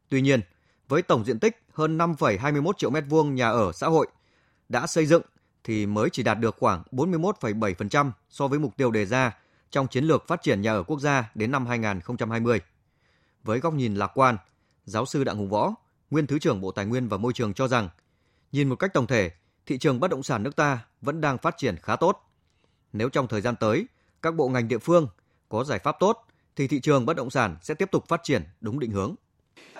tuy 0.08 0.20
nhiên, 0.20 0.40
với 0.88 1.02
tổng 1.02 1.24
diện 1.24 1.38
tích 1.38 1.62
hơn 1.72 1.98
5,21 1.98 2.72
triệu 2.72 2.90
m2 2.90 3.32
nhà 3.32 3.50
ở 3.50 3.72
xã 3.72 3.86
hội 3.86 4.06
đã 4.68 4.86
xây 4.86 5.06
dựng 5.06 5.22
thì 5.64 5.86
mới 5.86 6.10
chỉ 6.10 6.22
đạt 6.22 6.38
được 6.38 6.56
khoảng 6.58 6.82
41,7% 6.92 8.10
so 8.28 8.48
với 8.48 8.58
mục 8.58 8.76
tiêu 8.76 8.90
đề 8.90 9.06
ra 9.06 9.36
trong 9.70 9.86
chiến 9.86 10.04
lược 10.04 10.28
phát 10.28 10.42
triển 10.42 10.62
nhà 10.62 10.72
ở 10.72 10.82
quốc 10.82 11.00
gia 11.00 11.30
đến 11.34 11.50
năm 11.50 11.66
2020. 11.66 12.60
Với 13.42 13.60
góc 13.60 13.74
nhìn 13.74 13.94
lạc 13.94 14.10
quan, 14.14 14.36
giáo 14.84 15.06
sư 15.06 15.24
Đặng 15.24 15.36
Hùng 15.36 15.48
Võ, 15.48 15.74
nguyên 16.10 16.26
Thứ 16.26 16.38
trưởng 16.38 16.60
Bộ 16.60 16.72
Tài 16.72 16.86
nguyên 16.86 17.08
và 17.08 17.16
Môi 17.16 17.32
trường 17.32 17.54
cho 17.54 17.68
rằng, 17.68 17.88
nhìn 18.52 18.68
một 18.68 18.76
cách 18.76 18.92
tổng 18.94 19.06
thể, 19.06 19.30
thị 19.66 19.78
trường 19.78 20.00
bất 20.00 20.10
động 20.10 20.22
sản 20.22 20.42
nước 20.42 20.56
ta 20.56 20.78
vẫn 21.00 21.20
đang 21.20 21.38
phát 21.38 21.54
triển 21.58 21.76
khá 21.76 21.96
tốt. 21.96 22.30
Nếu 22.92 23.08
trong 23.08 23.28
thời 23.28 23.40
gian 23.40 23.56
tới, 23.56 23.86
các 24.22 24.34
bộ 24.34 24.48
ngành 24.48 24.68
địa 24.68 24.78
phương 24.78 25.08
có 25.48 25.64
giải 25.64 25.78
pháp 25.78 25.96
tốt, 26.00 26.26
thì 26.56 26.68
thị 26.68 26.80
trường 26.80 27.06
bất 27.06 27.16
động 27.16 27.30
sản 27.30 27.56
sẽ 27.62 27.74
tiếp 27.74 27.90
tục 27.90 28.08
phát 28.08 28.20
triển 28.22 28.42
đúng 28.60 28.80
định 28.80 28.90
hướng. 28.90 29.14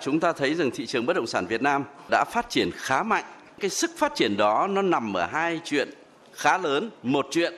Chúng 0.01 0.19
ta 0.19 0.33
thấy 0.33 0.55
rằng 0.55 0.71
thị 0.71 0.85
trường 0.85 1.05
bất 1.05 1.13
động 1.13 1.27
sản 1.27 1.45
Việt 1.45 1.61
Nam 1.61 1.83
đã 2.11 2.25
phát 2.33 2.49
triển 2.49 2.69
khá 2.73 3.03
mạnh. 3.03 3.23
Cái 3.59 3.69
sức 3.69 3.91
phát 3.97 4.15
triển 4.15 4.37
đó 4.37 4.67
nó 4.67 4.81
nằm 4.81 5.13
ở 5.13 5.25
hai 5.25 5.61
chuyện 5.63 5.89
khá 6.33 6.57
lớn. 6.57 6.89
Một 7.03 7.25
chuyện 7.31 7.53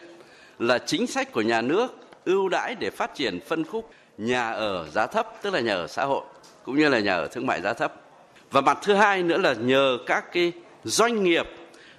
là 0.60 0.78
chính 0.78 1.08
sách 1.08 1.32
của 1.32 1.42
nhà 1.42 1.62
nước 1.62 1.96
ưu 2.26 2.50
đãi 2.50 2.76
để 2.76 2.90
phát 2.90 3.16
triển 3.16 3.40
phân 3.48 3.64
khúc 3.64 3.90
nhà 4.18 4.52
ở 4.52 4.90
giá 4.90 5.08
thấp, 5.08 5.28
tức 5.42 5.54
là 5.54 5.60
nhà 5.60 5.74
ở 5.74 5.88
xã 5.88 6.06
hội 6.06 6.26
cũng 6.64 6.78
như 6.78 6.90
là 6.90 7.00
nhà 7.00 7.16
ở 7.16 7.28
thương 7.28 7.46
mại 7.46 7.62
giá 7.62 7.74
thấp. 7.74 7.94
Và 8.52 8.62
mặt 8.62 8.78
thứ 8.84 8.94
hai 8.94 9.24
nữa 9.24 9.38
là 9.38 9.54
nhờ 9.54 9.98
các 10.06 10.32
cái 10.32 10.52
doanh 10.86 11.24
nghiệp 11.24 11.46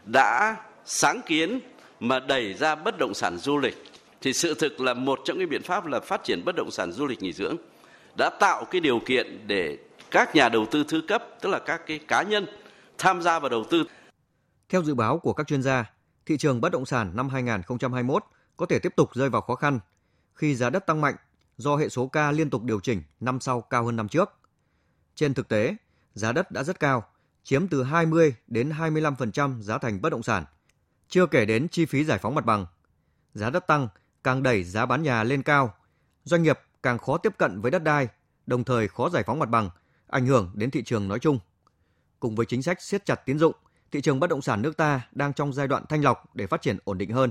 đã 0.05 0.57
sáng 0.85 1.21
kiến 1.27 1.61
mà 2.01 2.21
đẩy 2.21 2.55
ra 2.55 2.75
bất 2.75 2.99
động 2.99 3.15
sản 3.15 3.39
du 3.39 3.59
lịch 3.59 3.85
thì 4.21 4.33
sự 4.33 4.55
thực 4.55 4.81
là 4.81 4.95
một 4.95 5.21
trong 5.25 5.39
những 5.39 5.49
biện 5.49 5.63
pháp 5.63 5.87
là 5.87 6.01
phát 6.01 6.25
triển 6.25 6.45
bất 6.45 6.57
động 6.57 6.71
sản 6.71 6.93
du 6.93 7.07
lịch 7.07 7.23
nghỉ 7.23 7.33
dưỡng 7.33 7.57
đã 8.17 8.31
tạo 8.41 8.65
cái 8.65 8.81
điều 8.81 9.01
kiện 9.07 9.47
để 9.47 9.79
các 10.11 10.35
nhà 10.35 10.49
đầu 10.49 10.67
tư 10.71 10.85
thứ 10.89 11.03
cấp 11.09 11.25
tức 11.41 11.49
là 11.51 11.59
các 11.59 11.87
cái 11.87 11.99
cá 11.99 12.23
nhân 12.23 12.47
tham 12.99 13.23
gia 13.23 13.39
vào 13.39 13.49
đầu 13.49 13.65
tư. 13.71 13.85
Theo 14.69 14.83
dự 14.83 14.95
báo 14.95 15.19
của 15.19 15.33
các 15.33 15.47
chuyên 15.47 15.63
gia, 15.63 15.91
thị 16.27 16.37
trường 16.39 16.61
bất 16.61 16.73
động 16.73 16.87
sản 16.87 17.13
năm 17.15 17.29
2021 17.29 18.25
có 18.57 18.67
thể 18.67 18.79
tiếp 18.79 18.93
tục 18.97 19.15
rơi 19.15 19.31
vào 19.31 19.43
khó 19.43 19.55
khăn 19.55 19.81
khi 20.35 20.55
giá 20.55 20.71
đất 20.71 20.87
tăng 20.87 21.01
mạnh 21.01 21.15
do 21.57 21.77
hệ 21.77 21.89
số 21.89 22.07
K 22.07 22.17
liên 22.33 22.51
tục 22.51 22.63
điều 22.63 22.81
chỉnh 22.81 23.03
năm 23.21 23.41
sau 23.41 23.61
cao 23.61 23.85
hơn 23.85 23.97
năm 23.97 24.09
trước. 24.09 24.31
Trên 25.15 25.35
thực 25.35 25.49
tế, 25.49 25.77
giá 26.15 26.33
đất 26.33 26.51
đã 26.51 26.63
rất 26.63 26.81
cao, 26.81 27.05
chiếm 27.47 27.69
từ 27.69 27.83
20 27.83 28.35
đến 28.47 28.71
25% 28.71 29.61
giá 29.61 29.79
thành 29.79 30.03
bất 30.03 30.11
động 30.11 30.23
sản. 30.23 30.45
Chưa 31.09 31.27
kể 31.27 31.45
đến 31.45 31.69
chi 31.69 31.87
phí 31.87 32.05
giải 32.05 32.19
phóng 32.19 32.35
mặt 32.35 32.45
bằng. 32.45 32.67
Giá 33.35 33.51
đất 33.51 33.67
tăng 33.67 33.89
càng 34.25 34.43
đẩy 34.43 34.65
giá 34.65 34.87
bán 34.87 35.03
nhà 35.03 35.25
lên 35.25 35.43
cao, 35.43 35.75
doanh 36.25 36.43
nghiệp 36.43 36.59
càng 36.83 36.99
khó 36.99 37.19
tiếp 37.19 37.33
cận 37.39 37.61
với 37.61 37.71
đất 37.71 37.83
đai, 37.83 38.09
đồng 38.47 38.65
thời 38.65 38.89
khó 38.89 39.11
giải 39.11 39.23
phóng 39.27 39.39
mặt 39.39 39.49
bằng, 39.49 39.71
ảnh 40.07 40.27
hưởng 40.27 40.51
đến 40.55 40.71
thị 40.71 40.83
trường 40.83 41.09
nói 41.09 41.19
chung. 41.19 41.39
Cùng 42.21 42.35
với 42.35 42.47
chính 42.47 42.63
sách 42.63 42.83
siết 42.83 43.05
chặt 43.05 43.21
tín 43.27 43.39
dụng, 43.39 43.53
thị 43.93 44.01
trường 44.01 44.21
bất 44.21 44.31
động 44.31 44.43
sản 44.43 44.63
nước 44.63 44.77
ta 44.77 45.09
đang 45.13 45.33
trong 45.33 45.53
giai 45.53 45.69
đoạn 45.69 45.85
thanh 45.89 46.05
lọc 46.05 46.37
để 46.37 46.47
phát 46.47 46.63
triển 46.63 46.79
ổn 46.85 46.99
định 46.99 47.11
hơn. 47.11 47.31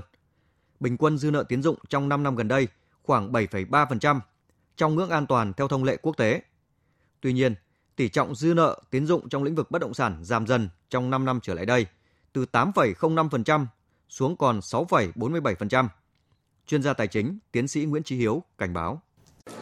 Bình 0.80 0.96
quân 0.96 1.18
dư 1.18 1.30
nợ 1.30 1.42
tín 1.48 1.62
dụng 1.62 1.76
trong 1.88 2.08
5 2.08 2.22
năm 2.22 2.36
gần 2.36 2.48
đây 2.48 2.68
khoảng 3.02 3.32
7,3%, 3.32 4.20
trong 4.76 4.94
ngưỡng 4.94 5.10
an 5.10 5.26
toàn 5.26 5.52
theo 5.52 5.68
thông 5.68 5.84
lệ 5.84 5.96
quốc 6.02 6.16
tế. 6.16 6.42
Tuy 7.20 7.32
nhiên, 7.32 7.54
tỷ 7.96 8.08
trọng 8.08 8.34
dư 8.34 8.54
nợ 8.54 8.80
tín 8.90 9.06
dụng 9.06 9.28
trong 9.28 9.42
lĩnh 9.42 9.54
vực 9.54 9.70
bất 9.70 9.78
động 9.78 9.94
sản 9.94 10.18
giảm 10.22 10.46
dần 10.46 10.68
trong 10.90 11.10
5 11.10 11.24
năm 11.24 11.40
trở 11.42 11.54
lại 11.54 11.66
đây, 11.66 11.86
từ 12.32 12.44
8,05% 12.52 13.66
xuống 14.08 14.36
còn 14.36 14.60
6,47%. 14.60 15.88
Chuyên 16.66 16.82
gia 16.82 16.92
tài 16.92 17.06
chính, 17.06 17.38
tiến 17.52 17.68
sĩ 17.68 17.84
Nguyễn 17.84 18.02
trí 18.02 18.16
Hiếu 18.16 18.42
cảnh 18.58 18.74
báo. 18.74 19.00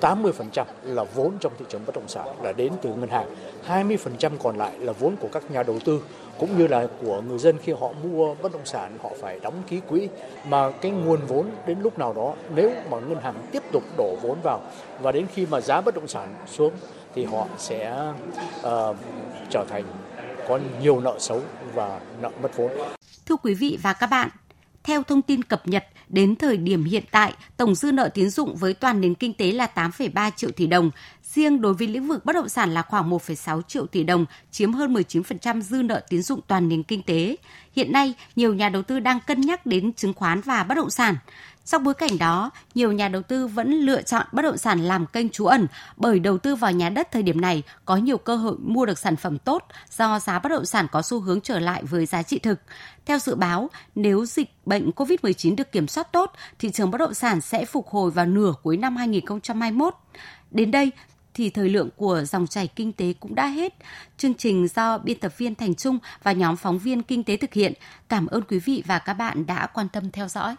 80% 0.00 0.64
là 0.82 1.04
vốn 1.14 1.38
trong 1.40 1.52
thị 1.58 1.64
trường 1.68 1.86
bất 1.86 1.94
động 1.94 2.08
sản 2.08 2.42
là 2.42 2.52
đến 2.52 2.72
từ 2.82 2.94
ngân 2.94 3.08
hàng, 3.08 3.34
20% 3.68 4.30
còn 4.42 4.56
lại 4.56 4.78
là 4.78 4.92
vốn 4.92 5.16
của 5.16 5.28
các 5.32 5.50
nhà 5.50 5.62
đầu 5.62 5.78
tư 5.84 6.02
cũng 6.38 6.58
như 6.58 6.66
là 6.66 6.86
của 7.02 7.20
người 7.20 7.38
dân 7.38 7.58
khi 7.58 7.72
họ 7.72 7.92
mua 8.02 8.34
bất 8.34 8.52
động 8.52 8.66
sản 8.66 8.98
họ 9.02 9.10
phải 9.20 9.40
đóng 9.40 9.62
ký 9.68 9.80
quỹ 9.88 10.08
mà 10.48 10.70
cái 10.70 10.90
nguồn 10.90 11.20
vốn 11.28 11.50
đến 11.66 11.80
lúc 11.80 11.98
nào 11.98 12.12
đó 12.12 12.34
nếu 12.54 12.72
mà 12.90 13.00
ngân 13.00 13.20
hàng 13.20 13.34
tiếp 13.52 13.62
tục 13.72 13.82
đổ 13.98 14.16
vốn 14.22 14.38
vào 14.42 14.60
và 15.00 15.12
đến 15.12 15.26
khi 15.34 15.46
mà 15.46 15.60
giá 15.60 15.80
bất 15.80 15.94
động 15.94 16.08
sản 16.08 16.34
xuống 16.46 16.72
thì 17.14 17.24
họ 17.24 17.46
sẽ 17.58 18.12
uh, 18.60 18.96
trở 19.50 19.64
thành 19.70 19.84
có 20.48 20.60
nhiều 20.82 21.00
nợ 21.00 21.16
xấu 21.18 21.42
và 21.74 22.00
nợ 22.22 22.30
mất 22.42 22.56
vốn. 22.56 22.70
Thưa 23.26 23.36
quý 23.36 23.54
vị 23.54 23.78
và 23.82 23.92
các 23.92 24.06
bạn, 24.06 24.28
theo 24.84 25.02
thông 25.02 25.22
tin 25.22 25.44
cập 25.44 25.68
nhật, 25.68 25.84
đến 26.08 26.36
thời 26.36 26.56
điểm 26.56 26.84
hiện 26.84 27.04
tại, 27.10 27.34
tổng 27.56 27.74
dư 27.74 27.92
nợ 27.92 28.08
tiến 28.14 28.30
dụng 28.30 28.56
với 28.56 28.74
toàn 28.74 29.00
nền 29.00 29.14
kinh 29.14 29.32
tế 29.32 29.52
là 29.52 29.68
8,3 29.74 30.30
triệu 30.36 30.50
tỷ 30.50 30.66
đồng. 30.66 30.90
Riêng 31.22 31.60
đối 31.60 31.74
với 31.74 31.88
lĩnh 31.88 32.08
vực 32.08 32.24
bất 32.24 32.32
động 32.32 32.48
sản 32.48 32.74
là 32.74 32.82
khoảng 32.82 33.10
1,6 33.10 33.62
triệu 33.62 33.86
tỷ 33.86 34.04
đồng, 34.04 34.26
chiếm 34.50 34.72
hơn 34.72 34.94
19% 34.94 35.60
dư 35.60 35.82
nợ 35.82 36.00
tiến 36.08 36.22
dụng 36.22 36.40
toàn 36.46 36.68
nền 36.68 36.82
kinh 36.82 37.02
tế. 37.02 37.36
Hiện 37.76 37.92
nay, 37.92 38.14
nhiều 38.36 38.54
nhà 38.54 38.68
đầu 38.68 38.82
tư 38.82 39.00
đang 39.00 39.18
cân 39.26 39.40
nhắc 39.40 39.66
đến 39.66 39.92
chứng 39.92 40.14
khoán 40.14 40.40
và 40.40 40.64
bất 40.64 40.74
động 40.74 40.90
sản. 40.90 41.16
Trong 41.64 41.84
bối 41.84 41.94
cảnh 41.94 42.18
đó, 42.18 42.50
nhiều 42.74 42.92
nhà 42.92 43.08
đầu 43.08 43.22
tư 43.22 43.46
vẫn 43.46 43.72
lựa 43.72 44.02
chọn 44.02 44.26
bất 44.32 44.42
động 44.42 44.56
sản 44.56 44.80
làm 44.80 45.06
kênh 45.06 45.28
trú 45.28 45.46
ẩn 45.46 45.66
bởi 45.96 46.18
đầu 46.18 46.38
tư 46.38 46.54
vào 46.54 46.72
nhà 46.72 46.88
đất 46.88 47.08
thời 47.12 47.22
điểm 47.22 47.40
này 47.40 47.62
có 47.84 47.96
nhiều 47.96 48.18
cơ 48.18 48.36
hội 48.36 48.56
mua 48.58 48.86
được 48.86 48.98
sản 48.98 49.16
phẩm 49.16 49.38
tốt 49.38 49.64
do 49.90 50.18
giá 50.18 50.38
bất 50.38 50.48
động 50.48 50.66
sản 50.66 50.86
có 50.92 51.02
xu 51.02 51.20
hướng 51.20 51.40
trở 51.40 51.58
lại 51.58 51.82
với 51.84 52.06
giá 52.06 52.22
trị 52.22 52.38
thực. 52.38 52.60
Theo 53.06 53.18
dự 53.18 53.34
báo, 53.34 53.70
nếu 53.94 54.26
dịch 54.26 54.50
bệnh 54.66 54.90
COVID-19 54.90 55.56
được 55.56 55.72
kiểm 55.72 55.88
soát 55.88 56.12
tốt, 56.12 56.32
thị 56.58 56.70
trường 56.70 56.90
bất 56.90 56.98
động 56.98 57.14
sản 57.14 57.40
sẽ 57.40 57.64
phục 57.64 57.88
hồi 57.88 58.10
vào 58.10 58.26
nửa 58.26 58.54
cuối 58.62 58.76
năm 58.76 58.96
2021. 58.96 59.94
Đến 60.50 60.70
đây, 60.70 60.90
thì 61.34 61.50
thời 61.50 61.68
lượng 61.68 61.88
của 61.96 62.24
dòng 62.24 62.46
chảy 62.46 62.66
kinh 62.66 62.92
tế 62.92 63.12
cũng 63.20 63.34
đã 63.34 63.46
hết. 63.46 63.74
Chương 64.16 64.34
trình 64.34 64.68
do 64.68 64.98
biên 64.98 65.18
tập 65.18 65.38
viên 65.38 65.54
Thành 65.54 65.74
Trung 65.74 65.98
và 66.22 66.32
nhóm 66.32 66.56
phóng 66.56 66.78
viên 66.78 67.02
kinh 67.02 67.24
tế 67.24 67.36
thực 67.36 67.54
hiện. 67.54 67.72
Cảm 68.08 68.26
ơn 68.26 68.42
quý 68.42 68.58
vị 68.58 68.82
và 68.86 68.98
các 68.98 69.14
bạn 69.14 69.46
đã 69.46 69.66
quan 69.66 69.88
tâm 69.88 70.10
theo 70.10 70.28
dõi. 70.28 70.56